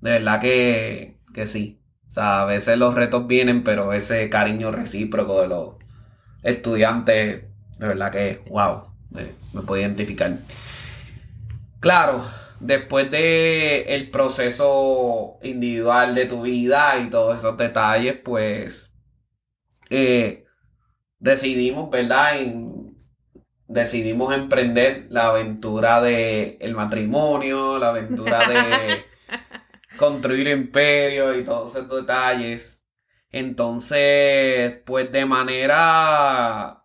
[0.00, 1.80] De verdad que, que sí.
[2.08, 5.76] O sea, a veces los retos vienen, pero ese cariño recíproco de los
[6.42, 7.44] estudiantes,
[7.78, 10.38] de verdad que, wow, me, puedo identificar.
[11.78, 12.20] Claro,
[12.58, 18.92] después de el proceso individual de tu vida y todos esos detalles, pues
[19.88, 20.47] eh,
[21.18, 22.40] decidimos, ¿verdad?
[22.40, 22.96] En-
[23.66, 29.04] decidimos emprender la aventura de el matrimonio, la aventura de
[29.98, 32.82] construir imperio y todos esos detalles.
[33.30, 36.82] Entonces, pues de manera,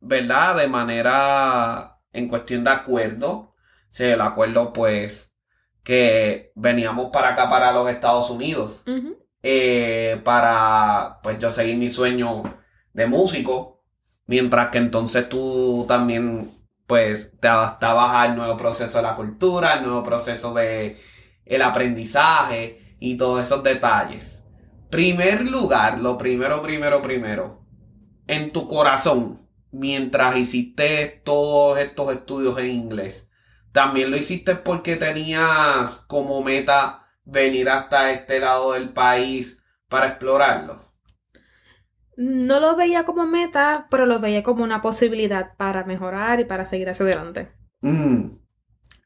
[0.00, 0.56] ¿verdad?
[0.56, 3.54] De manera, en cuestión de acuerdo,
[3.88, 5.34] se el acuerdo pues
[5.82, 8.82] que veníamos para acá, para los Estados Unidos
[9.42, 12.42] eh, para pues yo seguir mi sueño
[12.96, 13.84] de músico,
[14.26, 16.50] mientras que entonces tú también
[16.86, 20.96] pues te adaptabas al nuevo proceso de la cultura, al nuevo proceso de
[21.44, 24.44] el aprendizaje y todos esos detalles.
[24.88, 27.66] Primer lugar, lo primero, primero, primero,
[28.26, 33.28] en tu corazón, mientras hiciste todos estos estudios en inglés,
[33.72, 40.85] también lo hiciste porque tenías como meta venir hasta este lado del país para explorarlo.
[42.16, 46.64] No lo veía como meta, pero lo veía como una posibilidad para mejorar y para
[46.64, 47.52] seguir hacia adelante.
[47.82, 48.30] Mm.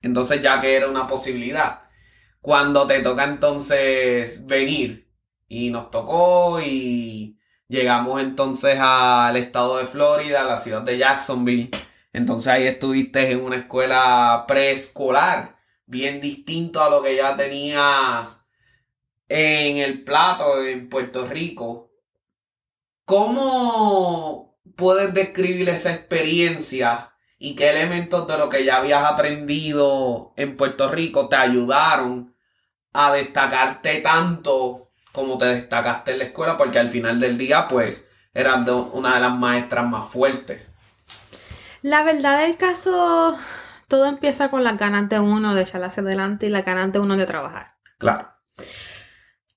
[0.02, 1.82] Entonces, ya que era una posibilidad,
[2.40, 5.10] cuando te toca entonces venir,
[5.48, 7.36] y nos tocó, y
[7.68, 11.70] llegamos entonces al estado de Florida, a la ciudad de Jacksonville.
[12.12, 18.44] Entonces ahí estuviste en una escuela preescolar, bien distinto a lo que ya tenías
[19.28, 21.89] en el plato en Puerto Rico.
[23.10, 30.56] ¿Cómo puedes describir esa experiencia y qué elementos de lo que ya habías aprendido en
[30.56, 32.36] Puerto Rico te ayudaron
[32.92, 36.56] a destacarte tanto como te destacaste en la escuela?
[36.56, 40.70] Porque al final del día, pues, eras una de las maestras más fuertes.
[41.82, 43.36] La verdad del caso,
[43.88, 47.00] todo empieza con las ganas de uno de echar hacia adelante y las ganas de
[47.00, 47.74] uno de trabajar.
[47.98, 48.30] Claro.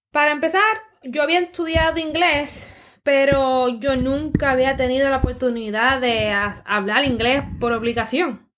[0.09, 0.63] Para empezar,
[1.03, 2.65] yo había estudiado inglés,
[3.03, 6.31] pero yo nunca había tenido la oportunidad de
[6.65, 8.49] hablar inglés por obligación.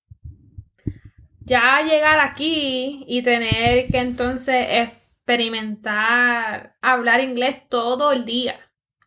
[1.39, 8.55] Ya llegar aquí y tener que entonces experimentar hablar inglés todo el día,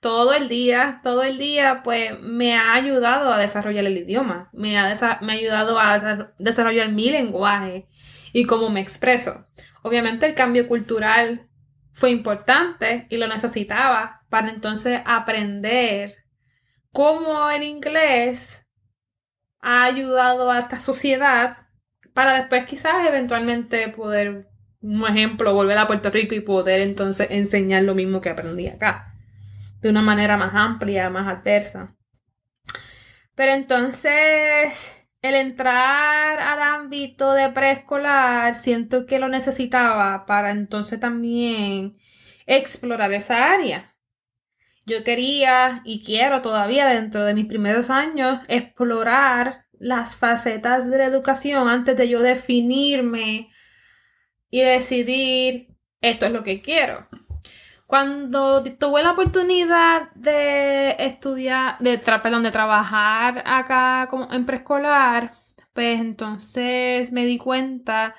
[0.01, 4.79] todo el día, todo el día, pues me ha ayudado a desarrollar el idioma, me
[4.79, 7.89] ha, me ha ayudado a desa- desarrollar mi lenguaje
[8.33, 9.45] y cómo me expreso.
[9.83, 11.49] Obviamente el cambio cultural
[11.93, 16.13] fue importante y lo necesitaba para entonces aprender
[16.93, 18.67] cómo el inglés
[19.61, 21.69] ha ayudado a esta sociedad
[22.15, 24.49] para después quizás eventualmente poder,
[24.81, 29.15] un ejemplo, volver a Puerto Rico y poder entonces enseñar lo mismo que aprendí acá,
[29.81, 31.95] de una manera más amplia, más adversa.
[33.37, 41.99] Pero entonces, el entrar al ámbito de preescolar, siento que lo necesitaba para entonces también
[42.47, 43.88] explorar esa área.
[44.89, 51.05] Yo quería y quiero todavía dentro de mis primeros años explorar las facetas de la
[51.05, 53.51] educación antes de yo definirme
[54.51, 55.69] y decidir
[56.01, 57.07] esto es lo que quiero.
[57.87, 65.35] Cuando tuve la oportunidad de estudiar, de, perdón, de trabajar acá como en preescolar,
[65.75, 68.15] pues entonces me di cuenta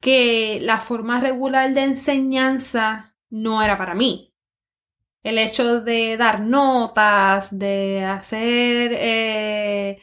[0.00, 4.29] que la forma regular de enseñanza no era para mí.
[5.22, 10.00] El hecho de dar notas, de hacer eh,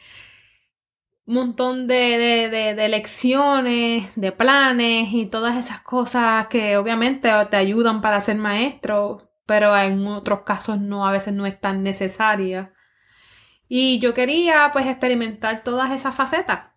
[1.26, 7.30] un montón de, de, de- de lecciones, de planes y todas esas cosas que obviamente
[7.50, 11.82] te ayudan para ser maestro, pero en otros casos no, a veces no es tan
[11.82, 12.72] necesaria.
[13.68, 16.70] Y yo quería pues experimentar todas esas facetas.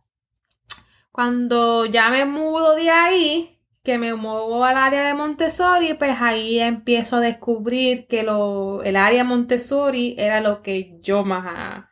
[1.11, 3.50] Cuando ya me mudo de ahí,
[3.83, 8.95] que me muevo al área de Montessori, pues ahí empiezo a descubrir que lo, el
[8.95, 11.89] área Montessori era lo que yo más ah,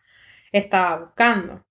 [0.51, 1.65] estaba buscando.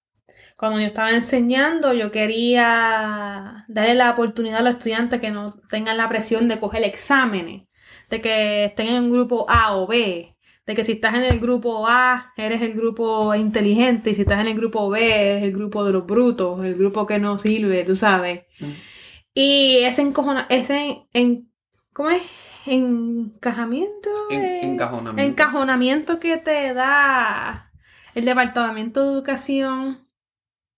[0.56, 5.96] Cuando yo estaba enseñando, yo quería darle la oportunidad a los estudiantes que no tengan
[5.96, 7.68] la presión de coger exámenes,
[8.10, 11.38] de que estén en un grupo A o B, de que si estás en el
[11.38, 15.52] grupo A, eres el grupo inteligente, y si estás en el grupo B, eres el
[15.52, 18.42] grupo de los brutos, el grupo que no sirve, tú sabes.
[18.58, 18.97] Mm.
[19.41, 21.49] Y ese encojona, ese en,
[21.93, 22.22] ¿cómo es?
[22.66, 24.11] Encajamiento.
[24.30, 25.22] En- eh, encajonamiento.
[25.22, 27.70] encajonamiento que te da
[28.16, 30.09] el Departamento de Educación,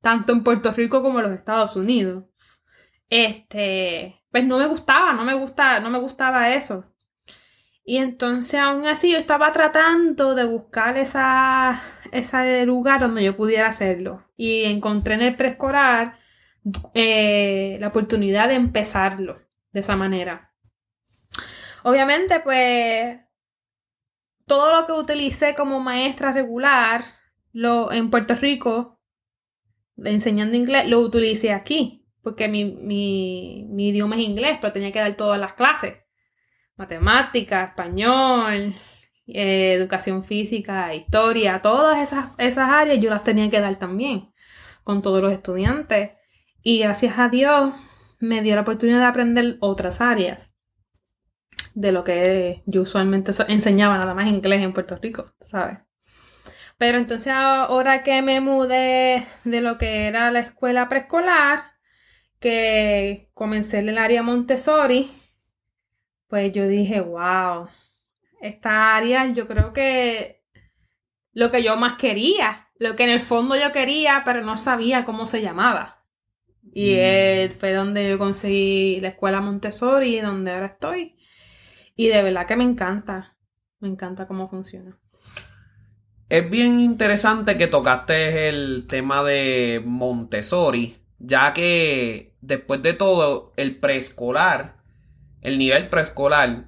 [0.03, 2.25] tanto en Puerto Rico como en los Estados Unidos.
[3.09, 6.85] Este, pues no me gustaba, no me gusta, no me gustaba eso.
[7.83, 11.81] Y entonces aún así yo estaba tratando de buscar esa,
[12.13, 14.23] ese lugar donde yo pudiera hacerlo.
[14.37, 16.20] Y encontré en el preescolar
[16.95, 19.41] eh, la oportunidad de empezarlo
[19.73, 20.53] de esa manera.
[21.83, 23.19] Obviamente, pues,
[24.47, 27.05] todo lo que utilicé como maestra regular
[27.53, 29.01] lo, en Puerto Rico,
[29.97, 35.15] enseñando inglés, lo utilicé aquí, porque mi, mi, idioma es inglés, pero tenía que dar
[35.15, 35.99] todas las clases.
[36.77, 38.75] Matemática, español,
[39.27, 44.33] eh, educación física, historia, todas esas, esas áreas yo las tenía que dar también
[44.85, 46.11] con todos los estudiantes.
[46.63, 47.73] Y gracias a Dios
[48.19, 50.53] me dio la oportunidad de aprender otras áreas
[51.75, 55.79] de lo que yo usualmente enseñaba nada más inglés en Puerto Rico, ¿sabes?
[56.77, 61.63] Pero entonces ahora que me mudé de lo que era la escuela preescolar,
[62.39, 65.11] que comencé en el área Montessori,
[66.27, 67.69] pues yo dije, wow,
[68.41, 70.43] esta área yo creo que
[71.33, 75.05] lo que yo más quería, lo que en el fondo yo quería, pero no sabía
[75.05, 75.99] cómo se llamaba.
[76.73, 76.99] Y Mm.
[76.99, 81.16] eh, fue donde yo conseguí la escuela Montessori, donde ahora estoy.
[81.97, 83.37] Y de verdad que me encanta.
[83.81, 84.97] Me encanta cómo funciona.
[86.29, 93.77] Es bien interesante que tocaste el tema de Montessori, ya que después de todo, el
[93.81, 94.77] preescolar,
[95.41, 96.66] el nivel preescolar,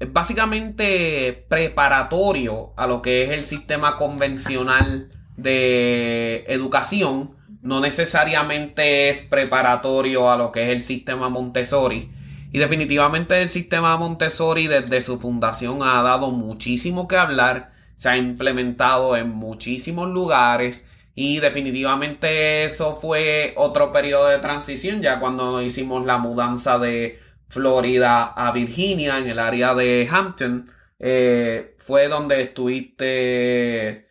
[0.00, 7.35] es básicamente preparatorio a lo que es el sistema convencional de educación.
[7.66, 12.08] No necesariamente es preparatorio a lo que es el sistema Montessori.
[12.52, 18.16] Y definitivamente el sistema Montessori desde su fundación ha dado muchísimo que hablar se ha
[18.16, 20.86] implementado en muchísimos lugares
[21.16, 28.26] y definitivamente eso fue otro periodo de transición ya cuando hicimos la mudanza de Florida
[28.26, 34.05] a Virginia en el área de Hampton eh, fue donde estuviste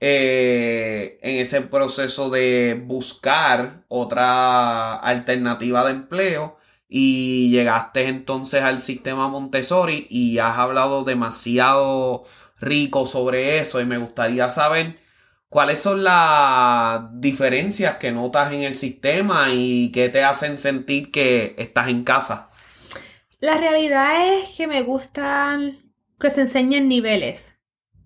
[0.00, 9.28] eh, en ese proceso de buscar otra alternativa de empleo y llegaste entonces al sistema
[9.28, 12.24] Montessori y has hablado demasiado
[12.60, 14.98] rico sobre eso y me gustaría saber
[15.48, 21.54] cuáles son las diferencias que notas en el sistema y que te hacen sentir que
[21.58, 22.50] estás en casa.
[23.40, 27.57] La realidad es que me gustan que se enseñen niveles.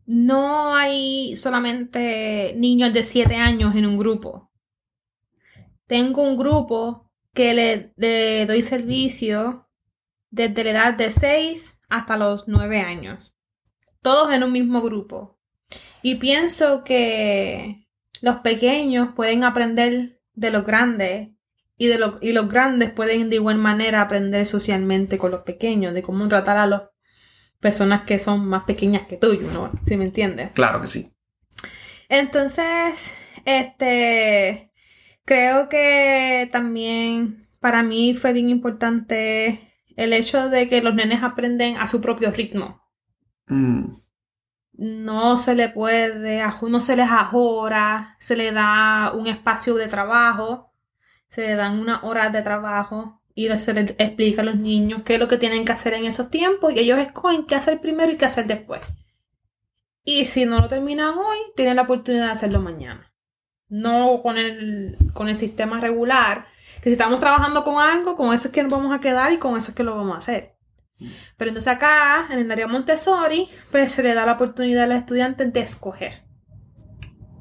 [0.07, 4.50] No hay solamente niños de 7 años en un grupo.
[5.86, 9.68] Tengo un grupo que le, doy servicio
[10.30, 13.34] desde la edad de 6 hasta los 9 años.
[14.00, 15.38] Todos en un mismo grupo.
[16.03, 17.86] Y pienso que
[18.20, 21.30] los pequeños pueden aprender de los grandes
[21.76, 26.03] y, de y los grandes pueden de igual manera aprender socialmente con los pequeños, de
[26.03, 26.82] cómo tratar a las
[27.62, 29.70] personas que son más pequeñas que tú, ¿no?
[29.86, 30.50] ¿Sí me entiendes?
[30.52, 31.14] Claro que sí.
[32.08, 33.14] Entonces,
[33.46, 34.70] este,
[35.24, 39.60] creo que también para mí fue bien importante
[39.96, 42.82] el hecho de que los nenes aprenden a su propio ritmo.
[43.46, 43.84] Mm,
[44.72, 50.72] No se le puede, no se les ajora, se le da un espacio de trabajo,
[51.28, 55.14] se le dan unas horas de trabajo y se les explica a los niños qué
[55.14, 58.12] es lo que tienen que hacer en esos tiempos y ellos escogen qué hacer primero
[58.12, 58.80] y qué hacer después.
[60.04, 63.12] Y si no lo terminan hoy, tienen la oportunidad de hacerlo mañana.
[63.68, 66.46] No con el, con el sistema regular,
[66.82, 69.38] que si estamos trabajando con algo, con eso es que nos vamos a quedar y
[69.38, 70.56] con eso es que lo vamos a hacer.
[71.36, 74.98] Pero entonces acá, en el área Montessori, pues se le da la oportunidad a los
[74.98, 76.22] estudiantes de escoger.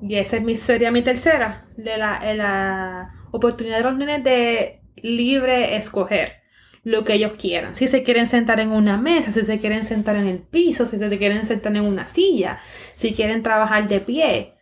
[0.01, 4.23] Y esa es mi, sería mi tercera, de la, de la oportunidad de los nenes
[4.23, 6.41] de libre escoger
[6.84, 7.76] lo que ellos quieran.
[7.76, 10.97] Si se quieren sentar en una mesa, si se quieren sentar en el piso, si
[10.97, 12.60] se quieren sentar en una silla,
[12.95, 14.56] si quieren trabajar de pie,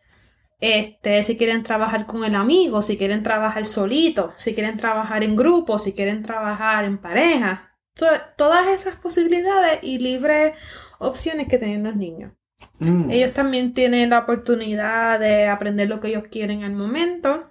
[0.60, 5.36] este, si quieren trabajar con el amigo, si quieren trabajar solito, si quieren trabajar en
[5.38, 7.72] grupo, si quieren trabajar en pareja.
[7.94, 8.06] To-
[8.38, 10.54] todas esas posibilidades y libres
[11.00, 12.34] opciones que tienen los niños.
[12.80, 13.10] Mm.
[13.10, 17.49] Ellos también tienen la oportunidad de aprender lo que ellos quieren al momento,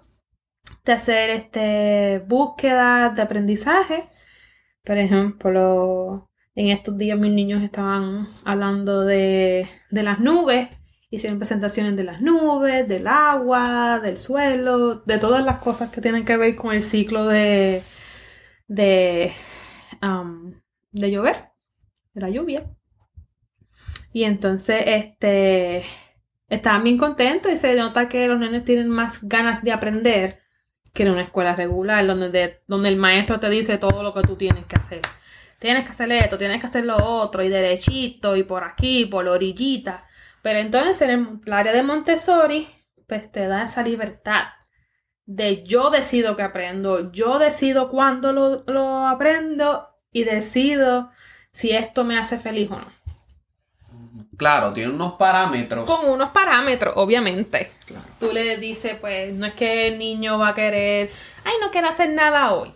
[0.84, 4.08] de hacer este búsquedas de aprendizaje.
[4.84, 10.68] Por ejemplo, en estos días mis niños estaban hablando de, de las nubes,
[11.10, 16.24] hicieron presentaciones de las nubes, del agua, del suelo, de todas las cosas que tienen
[16.24, 17.82] que ver con el ciclo de,
[18.66, 19.32] de,
[20.02, 20.54] um,
[20.90, 21.50] de llover,
[22.14, 22.64] de la lluvia.
[24.12, 25.84] Y entonces, este,
[26.48, 30.47] estaban bien contentos y se nota que los nenes tienen más ganas de aprender
[30.98, 34.22] que en una escuela regular, donde, de- donde el maestro te dice todo lo que
[34.22, 35.00] tú tienes que hacer.
[35.60, 39.24] Tienes que hacer esto, tienes que hacer lo otro, y derechito, y por aquí, por
[39.24, 40.06] la orillita.
[40.42, 42.68] Pero entonces en el área de Montessori,
[43.08, 44.44] pues te da esa libertad
[45.26, 51.10] de yo decido que aprendo, yo decido cuándo lo, lo aprendo y decido
[51.52, 52.97] si esto me hace feliz o no.
[54.38, 55.84] Claro, tiene unos parámetros.
[55.90, 57.72] Con unos parámetros, obviamente.
[57.84, 58.04] Claro.
[58.20, 61.10] Tú le dices, pues, no es que el niño va a querer,
[61.44, 62.72] ay, no quiero hacer nada hoy.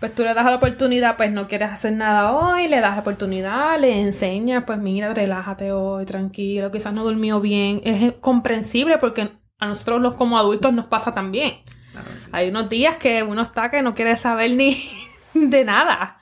[0.00, 3.00] Pues tú le das la oportunidad, pues no quieres hacer nada hoy, le das la
[3.00, 7.80] oportunidad, le enseñas, pues mira, relájate hoy, tranquilo, quizás no durmió bien.
[7.84, 11.60] Es comprensible porque a nosotros los como adultos nos pasa también.
[11.92, 12.28] Claro sí.
[12.32, 14.90] Hay unos días que uno está que no quiere saber ni
[15.34, 16.18] de nada.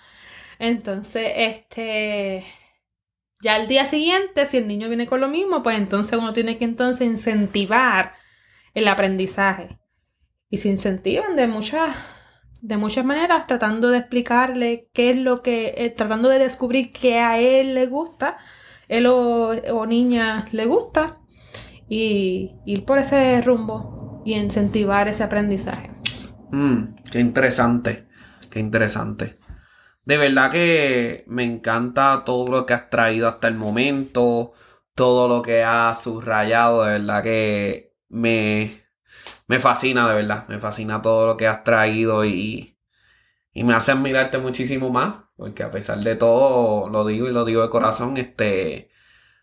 [0.59, 2.47] Entonces, este,
[3.43, 6.59] ya al día siguiente, si el niño viene con lo mismo, pues entonces uno tiene
[6.59, 8.15] que entonces incentivar
[8.75, 9.79] el aprendizaje.
[10.49, 11.95] Y se incentivan de muchas,
[12.63, 17.19] de muchas maneras, tratando de explicarle qué es lo que, eh, tratando de descubrir qué
[17.19, 18.39] a él le gusta,
[18.89, 21.19] él o, o niña le gusta,
[21.89, 25.91] y ir por ese rumbo y incentivar ese aprendizaje.
[26.51, 28.07] Mm, qué interesante,
[28.51, 29.35] qué interesante.
[30.07, 34.53] De verdad que me encanta todo lo que has traído hasta el momento,
[34.95, 38.83] todo lo que has subrayado, de verdad que me,
[39.49, 42.79] me fascina, de verdad, me fascina todo lo que has traído y,
[43.53, 47.45] y me hace admirarte muchísimo más, porque a pesar de todo, lo digo y lo
[47.45, 48.91] digo de corazón, este,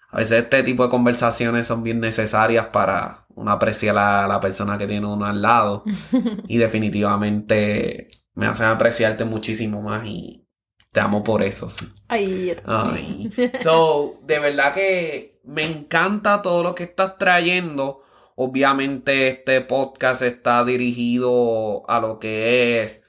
[0.10, 4.78] a veces este tipo de conversaciones son bien necesarias para uno apreciar a la persona
[4.78, 5.84] que tiene uno al lado.
[6.48, 10.43] Y definitivamente me hacen apreciarte muchísimo más y
[10.94, 11.70] te amo por eso.
[11.70, 11.88] sí.
[12.08, 13.32] Ay, yo también.
[13.36, 13.52] Ay.
[13.62, 18.04] So, de verdad que me encanta todo lo que estás trayendo.
[18.36, 23.04] Obviamente este podcast está dirigido a lo que es,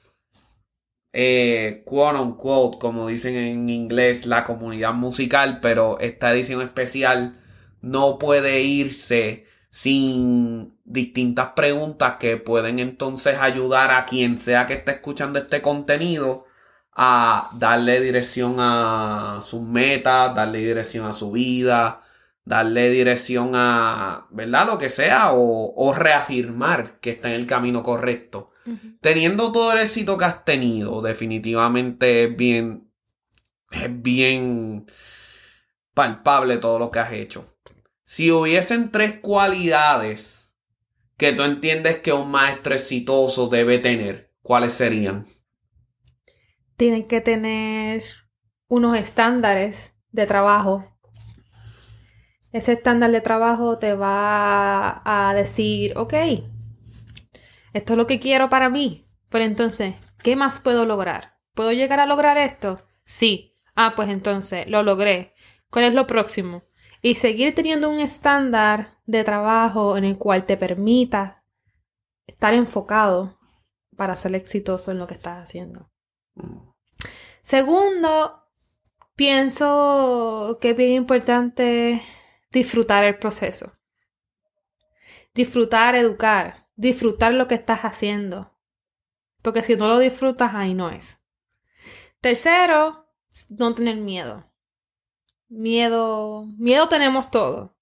[1.13, 7.39] eh, quote unquote, como dicen en inglés, la comunidad musical, pero esta edición especial
[7.81, 14.93] no puede irse sin distintas preguntas que pueden entonces ayudar a quien sea que esté
[14.93, 16.44] escuchando este contenido
[16.95, 22.01] a darle dirección a sus metas, darle dirección a su vida,
[22.45, 24.67] darle dirección a, ¿verdad?
[24.67, 28.51] Lo que sea, o, o reafirmar que está en el camino correcto.
[28.99, 32.89] Teniendo todo el éxito que has tenido, definitivamente es bien,
[33.69, 34.87] es bien
[35.93, 37.55] palpable todo lo que has hecho.
[38.03, 40.51] Si hubiesen tres cualidades
[41.17, 45.25] que tú entiendes que un maestro exitoso debe tener, ¿cuáles serían?
[46.77, 48.03] Tienen que tener
[48.67, 50.85] unos estándares de trabajo.
[52.51, 56.13] Ese estándar de trabajo te va a decir, ok,
[57.73, 59.05] esto es lo que quiero para mí.
[59.29, 61.35] Pero entonces, ¿qué más puedo lograr?
[61.53, 62.79] ¿Puedo llegar a lograr esto?
[63.03, 63.53] Sí.
[63.75, 65.33] Ah, pues entonces, lo logré.
[65.69, 66.63] ¿Cuál es lo próximo?
[67.01, 71.43] Y seguir teniendo un estándar de trabajo en el cual te permita
[72.25, 73.37] estar enfocado
[73.97, 75.91] para ser exitoso en lo que estás haciendo.
[77.41, 78.43] Segundo,
[79.15, 82.01] pienso que es bien importante
[82.51, 83.71] disfrutar el proceso.
[85.33, 88.51] Disfrutar, educar, disfrutar lo que estás haciendo.
[89.41, 91.21] Porque si no lo disfrutas, ahí no es.
[92.19, 93.07] Tercero,
[93.49, 94.51] no tener miedo.
[95.47, 97.77] Miedo, miedo tenemos todo.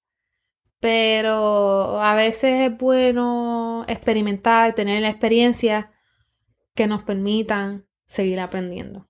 [0.80, 5.93] Pero a veces es bueno experimentar, tener la experiencia
[6.76, 9.07] que nos permitan seguir aprendiendo.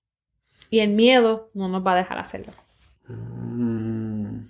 [0.69, 2.53] Y el miedo no nos va a dejar hacerlo.
[3.07, 4.45] Mm.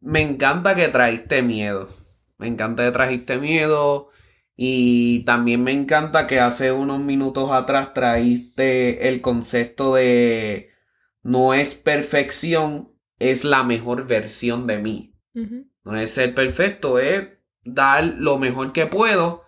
[0.00, 1.90] Me encanta que trajiste miedo.
[2.38, 4.08] Me encanta que trajiste miedo.
[4.56, 10.70] Y también me encanta que hace unos minutos atrás trajiste el concepto de
[11.22, 15.12] no es perfección, es la mejor versión de mí.
[15.84, 17.28] No es ser perfecto, es
[17.62, 19.45] dar lo mejor que puedo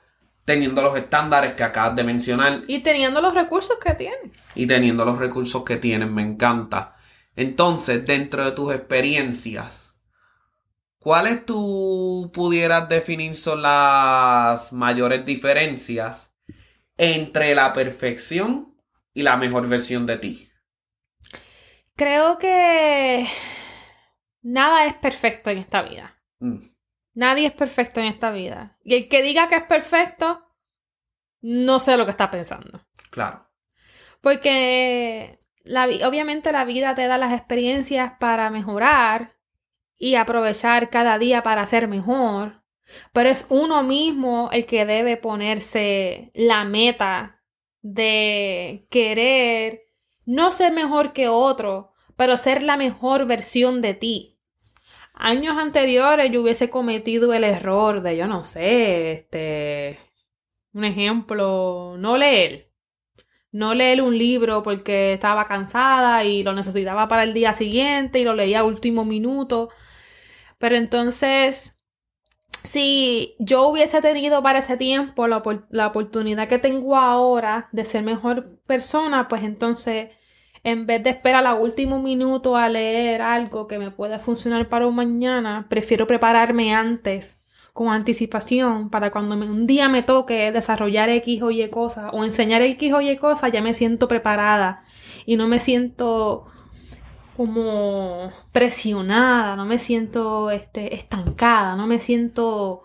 [0.49, 4.32] teniendo los estándares que acabas de mencionar Y teniendo los recursos que tiene.
[4.55, 6.96] y teniendo los recursos que tienen, me encanta.
[7.36, 9.84] Entonces, dentro de tus experiencias,
[11.01, 16.34] ¿Cuáles tú pudieras definir son las mayores diferencias
[16.96, 18.74] entre la perfección
[19.14, 20.51] y la mejor versión de ti?
[21.94, 23.26] Creo que
[24.42, 26.16] nada es perfecto en esta vida.
[26.40, 26.59] Mm,
[27.24, 28.60] Nadie es perfecto en esta vida.
[28.84, 30.26] Y el que diga que es perfecto,
[31.40, 32.86] no sé lo que está pensando.
[33.10, 33.46] claro.
[34.20, 39.36] Porque la, vi- obviamente la vida te da las experiencias para mejorar
[39.96, 42.62] y aprovechar cada día para ser mejor.
[43.12, 47.42] Pero es uno mismo el que debe ponerse la meta
[47.82, 49.82] de querer
[50.24, 54.38] no ser mejor que otro, pero ser la mejor versión de ti.
[55.18, 59.98] Años anteriores yo hubiese cometido el error de, yo no sé, este,
[60.72, 62.68] un ejemplo, no leer
[63.52, 68.24] no leer un libro porque estaba cansada y lo necesitaba para el día siguiente y
[68.24, 69.70] lo leía a último minuto.
[70.58, 71.74] Pero entonces,
[72.64, 78.02] si yo hubiese tenido para ese tiempo la, la oportunidad que tengo ahora de ser
[78.04, 80.10] mejor persona, pues entonces,
[80.70, 84.86] en vez de esperar a último minuto a leer algo que me pueda funcionar para
[84.86, 91.42] un mañana, prefiero prepararme antes con anticipación para cuando un día me toque desarrollar X
[91.42, 94.82] o Y cosas o enseñar X o Y cosas, ya me siento preparada
[95.24, 96.46] y no me siento
[97.36, 102.82] como presionada, no me siento este, estancada, no me siento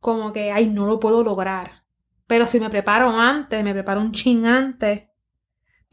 [0.00, 1.82] como que, ay, no lo puedo lograr.
[2.28, 5.08] Pero si me preparo antes, me preparo un chin antes,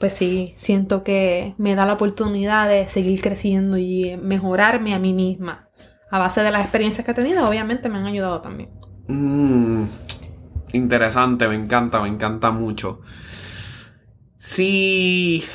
[0.04, 5.14] pues sí, siento que me da la oportunidad de seguir creciendo y mejorarme a mí
[5.14, 5.70] misma.
[6.12, 8.70] A base de las experiencias que he tenido, obviamente me han ayudado también.
[9.08, 9.86] Mm,
[10.74, 13.00] interesante, me encanta, me encanta mucho.
[14.36, 15.46] Si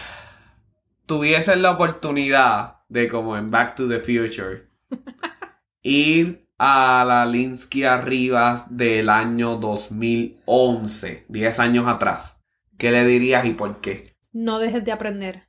[1.04, 4.70] tuvieses la oportunidad de, como en Back to the Future,
[5.82, 12.42] ir a la Linsky Arribas del año 2011, 10 años atrás,
[12.78, 14.16] ¿qué le dirías y por qué?
[14.38, 15.48] No dejes de aprender.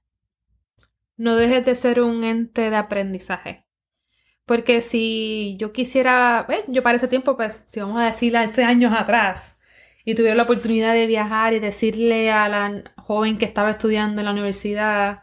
[1.15, 3.67] No dejes de ser un ente de aprendizaje.
[4.47, 8.91] Porque si yo quisiera, yo para ese tiempo, pues, si vamos a decir hace años
[8.97, 9.57] atrás,
[10.05, 14.25] y tuviera la oportunidad de viajar y decirle a la joven que estaba estudiando en
[14.25, 15.21] la universidad,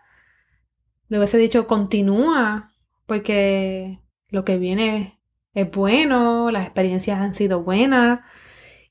[1.08, 2.72] le hubiese dicho, continúa,
[3.04, 5.20] porque lo que viene
[5.54, 8.20] es bueno, las experiencias han sido buenas,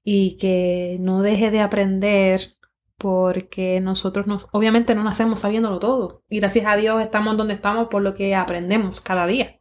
[0.03, 2.57] y que no deje de aprender
[2.98, 6.24] porque nosotros no, obviamente no nacemos sabiéndolo todo.
[6.30, 9.60] Y gracias a Dios estamos donde estamos por lo que aprendemos cada día.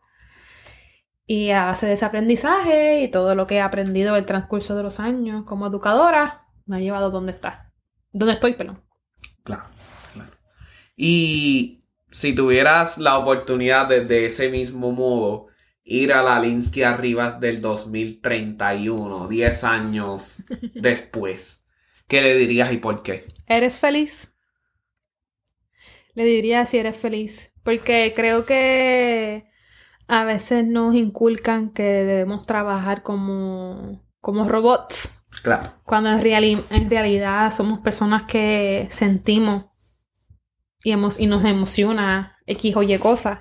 [1.27, 4.77] Y a base de ese aprendizaje y todo lo que he aprendido en el transcurso
[4.77, 7.73] de los años como educadora, me ha llevado donde está.
[8.13, 8.83] Donde estoy, perdón.
[9.43, 9.65] Claro,
[10.13, 10.31] claro.
[10.97, 15.49] Y si tuvieras la oportunidad de, de ese mismo modo
[15.83, 20.43] ir a la Linsky Arribas del 2031, 10 años
[20.75, 21.64] después,
[22.09, 23.27] ¿qué le dirías y por qué?
[23.47, 24.33] ¿Eres feliz?
[26.15, 27.53] Le diría si eres feliz.
[27.63, 29.47] Porque creo que
[30.09, 35.11] a veces nos inculcan que debemos trabajar como, como robots.
[35.43, 35.75] Claro.
[35.85, 39.67] Cuando en, reali- en realidad somos personas que sentimos
[40.83, 43.41] y, emo- y nos emociona X o Y cosas.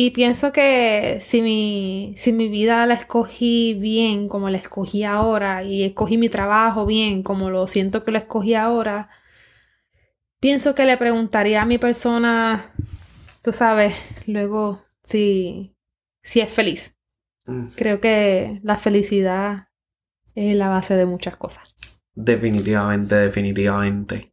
[0.00, 5.64] Y pienso que si mi, si mi vida la escogí bien como la escogí ahora
[5.64, 9.10] y escogí mi trabajo bien como lo siento que lo escogí ahora,
[10.38, 12.72] pienso que le preguntaría a mi persona,
[13.42, 13.96] tú sabes,
[14.28, 15.74] luego si,
[16.22, 16.96] si es feliz.
[17.46, 19.66] Mm, Creo que la felicidad
[20.36, 21.74] es la base de muchas cosas.
[22.14, 24.32] Definitivamente, definitivamente.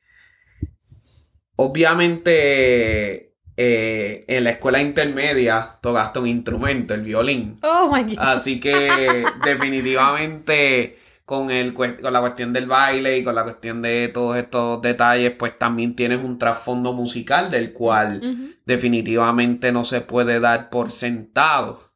[1.56, 7.60] Obviamente, eh, en la escuela intermedia tocaste un instrumento, el violín.
[7.62, 8.20] Oh my god.
[8.20, 14.10] Así que definitivamente con el con la cuestión del baile y con la cuestión de
[14.10, 20.40] todos estos detalles, pues también tienes un trasfondo musical del cual definitivamente no se puede
[20.40, 21.96] dar por sentado.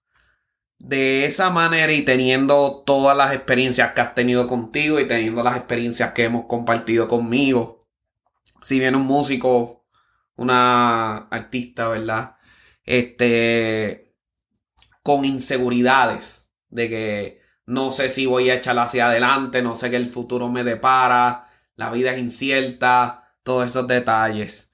[0.80, 5.58] De esa manera y teniendo todas las experiencias que has tenido contigo y teniendo las
[5.58, 7.82] experiencias que hemos compartido conmigo,
[8.64, 9.79] si bien un músico,
[10.40, 12.38] una artista, ¿verdad?
[12.84, 14.16] Este,
[15.04, 19.98] con inseguridades de que no sé si voy a echar hacia adelante, no sé qué
[19.98, 24.72] el futuro me depara, la vida es incierta, todos esos detalles.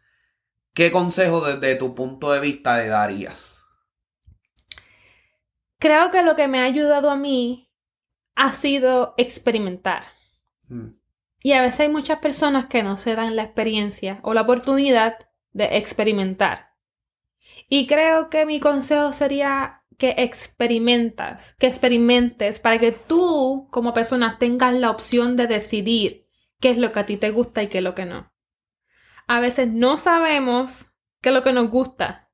[0.75, 3.57] ¿Qué consejo desde tu punto de vista le darías?
[5.79, 7.71] Creo que lo que me ha ayudado a mí
[8.35, 10.03] ha sido experimentar.
[10.69, 10.95] Mm,
[11.41, 15.15] Y a veces hay muchas personas que no se dan la experiencia o la oportunidad
[15.55, 16.75] de experimentar.
[17.69, 24.37] Y creo que mi consejo sería que experimentas, que experimentes para que tú como persona
[24.37, 26.27] tengas la opción de decidir
[26.59, 28.33] qué es lo que a ti te gusta y qué es lo que no.
[29.27, 30.87] A veces no sabemos
[31.21, 32.29] qué es lo que nos gusta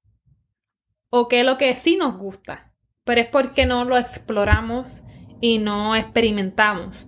[1.11, 5.03] o qué es lo que sí nos gusta, pero es porque no lo exploramos
[5.39, 7.07] y no experimentamos.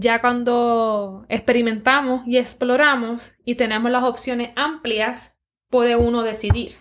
[0.00, 5.36] Ya cuando experimentamos y exploramos y tenemos las opciones amplias,
[5.68, 6.76] puede uno decidir.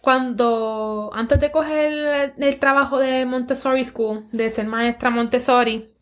[0.00, 5.94] Cuando, antes de coger el, el trabajo de Montessori School, de ser maestra Montessori,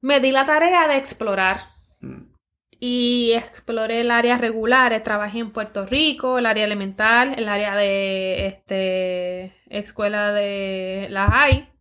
[0.00, 1.58] me di la tarea de explorar.
[2.00, 2.34] Mm.
[2.78, 5.02] Y exploré el área regular.
[5.02, 11.77] Trabajé en Puerto Rico, el área elemental, el área de este, escuela de la high.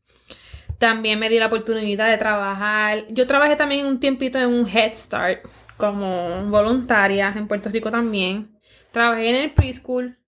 [0.77, 3.05] También me di la oportunidad de trabajar.
[3.09, 5.45] Yo trabajé también un tiempito en un Head Start
[5.77, 8.59] como voluntaria en Puerto Rico también.
[8.91, 10.19] Trabajé en el preschool.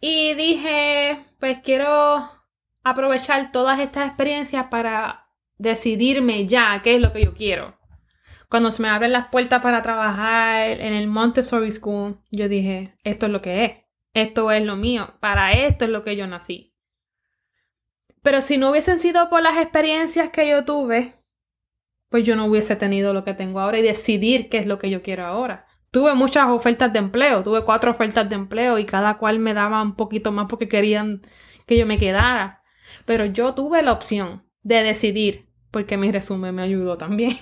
[0.00, 2.28] Y dije, pues quiero
[2.82, 7.78] aprovechar todas estas experiencias para decidirme ya qué es lo que yo quiero.
[8.48, 13.26] Cuando se me abren las puertas para trabajar en el Montessori School, yo dije, esto
[13.26, 13.72] es lo que es.
[14.12, 15.14] Esto es lo mío.
[15.20, 16.69] Para esto es lo que yo nací.
[18.22, 21.14] Pero si no hubiesen sido por las experiencias que yo tuve,
[22.08, 24.90] pues yo no hubiese tenido lo que tengo ahora y decidir qué es lo que
[24.90, 25.66] yo quiero ahora.
[25.90, 29.82] Tuve muchas ofertas de empleo, tuve cuatro ofertas de empleo y cada cual me daba
[29.82, 31.22] un poquito más porque querían
[31.66, 32.62] que yo me quedara.
[33.06, 37.38] Pero yo tuve la opción de decidir, porque mi resumen me ayudó también.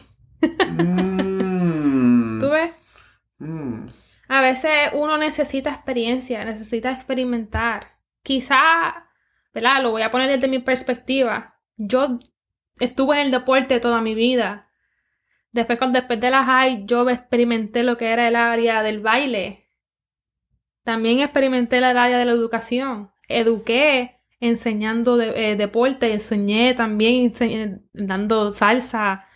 [0.70, 2.40] Mm.
[2.40, 2.70] ¿Tú ves?
[3.38, 3.88] Mm.
[4.28, 7.98] A veces uno necesita experiencia, necesita experimentar.
[8.22, 9.07] Quizá,
[9.58, 9.82] ¿verdad?
[9.82, 11.58] Lo voy a poner desde mi perspectiva.
[11.76, 12.18] Yo
[12.78, 14.70] estuve en el deporte toda mi vida.
[15.50, 19.66] Después, cuando después de la high, yo experimenté lo que era el área del baile.
[20.84, 23.10] También experimenté el área de la educación.
[23.28, 27.32] Eduqué enseñando de- eh, deporte, enseñé también
[27.92, 29.26] dando salsa,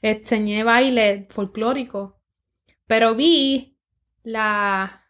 [0.00, 2.18] enseñé baile folclórico.
[2.86, 3.76] Pero vi
[4.22, 5.04] la,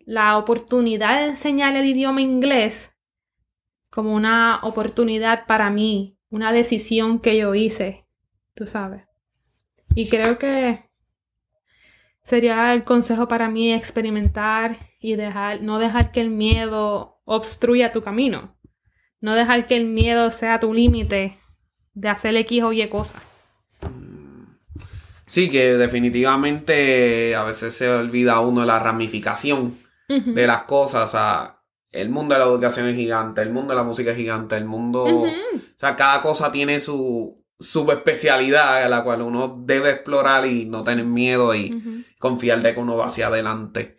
[0.00, 2.91] la oportunidad de enseñar el idioma inglés
[3.92, 8.06] como una oportunidad para mí, una decisión que yo hice,
[8.54, 9.04] tú sabes.
[9.94, 10.88] Y creo que
[12.22, 18.02] sería el consejo para mí experimentar y dejar, no dejar que el miedo obstruya tu
[18.02, 18.56] camino.
[19.20, 21.36] No dejar que el miedo sea tu límite
[21.92, 23.22] de hacer X o Y cosas.
[25.26, 29.78] Sí, que definitivamente a veces se olvida uno la ramificación
[30.08, 31.10] de las cosas.
[31.10, 31.61] O sea,
[31.92, 34.64] el mundo de la educación es gigante, el mundo de la música es gigante, el
[34.64, 35.04] mundo...
[35.04, 35.26] O
[35.78, 41.04] sea, cada cosa tiene su subespecialidad a la cual uno debe explorar y no tener
[41.04, 43.96] miedo y confiar de que uno va hacia adelante.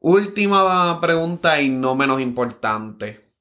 [0.00, 3.32] Última pregunta y no menos importante.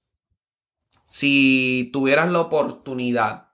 [1.08, 3.50] Si tuvieras la oportunidad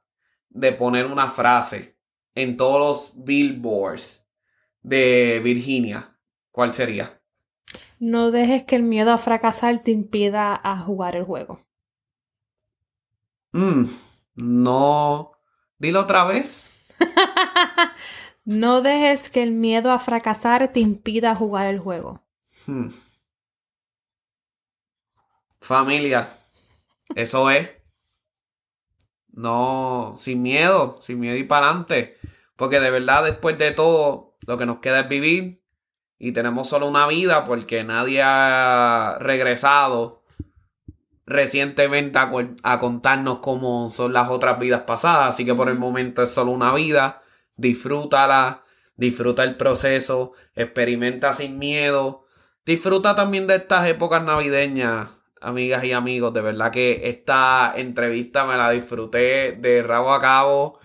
[0.49, 1.97] de poner una frase
[2.33, 4.25] en todos los billboards
[4.81, 6.17] de Virginia,
[6.51, 7.21] ¿cuál sería?
[7.99, 11.61] No dejes que el miedo a fracasar te impida a jugar el juego.
[13.53, 13.85] Mm,
[14.35, 15.31] no.
[15.77, 16.71] Dilo otra vez.
[18.45, 22.21] no dejes que el miedo a fracasar te impida jugar el juego.
[22.65, 22.89] Hmm.
[25.61, 26.27] Familia,
[27.15, 27.73] eso es.
[29.29, 32.17] No, sin miedo, sin miedo y para adelante.
[32.55, 35.64] Porque de verdad, después de todo, lo que nos queda es vivir.
[36.17, 40.23] Y tenemos solo una vida porque nadie ha regresado
[41.25, 42.31] recientemente a,
[42.63, 45.35] a contarnos cómo son las otras vidas pasadas.
[45.35, 47.21] Así que por el momento es solo una vida.
[47.57, 48.63] Disfrútala,
[48.95, 52.25] disfruta el proceso, experimenta sin miedo.
[52.65, 55.09] Disfruta también de estas épocas navideñas,
[55.41, 56.33] amigas y amigos.
[56.33, 60.79] De verdad que esta entrevista me la disfruté de rabo a cabo.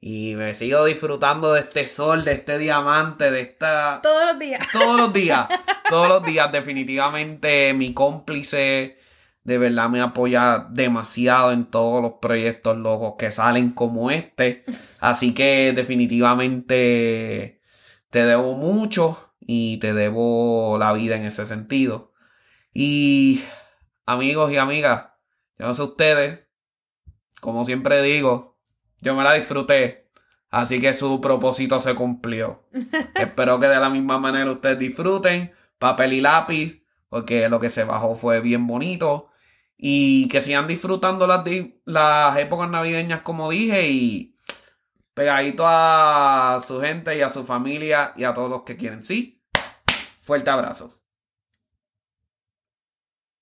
[0.00, 4.00] Y me sigo disfrutando de este sol, de este diamante, de esta...
[4.02, 4.66] Todos los días.
[4.72, 5.48] Todos los días,
[5.88, 8.98] todos los días, definitivamente mi cómplice
[9.46, 14.64] de verdad me apoya demasiado en todos los proyectos locos que salen como este.
[14.98, 17.60] Así que definitivamente
[18.10, 22.12] te debo mucho y te debo la vida en ese sentido.
[22.74, 23.44] Y
[24.04, 25.10] amigos y amigas,
[25.60, 26.48] yo no sé ustedes,
[27.40, 28.55] como siempre digo,
[29.00, 30.08] yo me la disfruté.
[30.50, 32.64] Así que su propósito se cumplió.
[33.14, 37.84] Espero que de la misma manera ustedes disfruten papel y lápiz, porque lo que se
[37.84, 39.28] bajó fue bien bonito.
[39.76, 41.44] Y que sigan disfrutando las,
[41.84, 44.34] las épocas navideñas, como dije, y
[45.12, 49.02] pegadito a su gente y a su familia y a todos los que quieren.
[49.02, 49.42] Sí,
[50.22, 50.95] fuerte abrazo.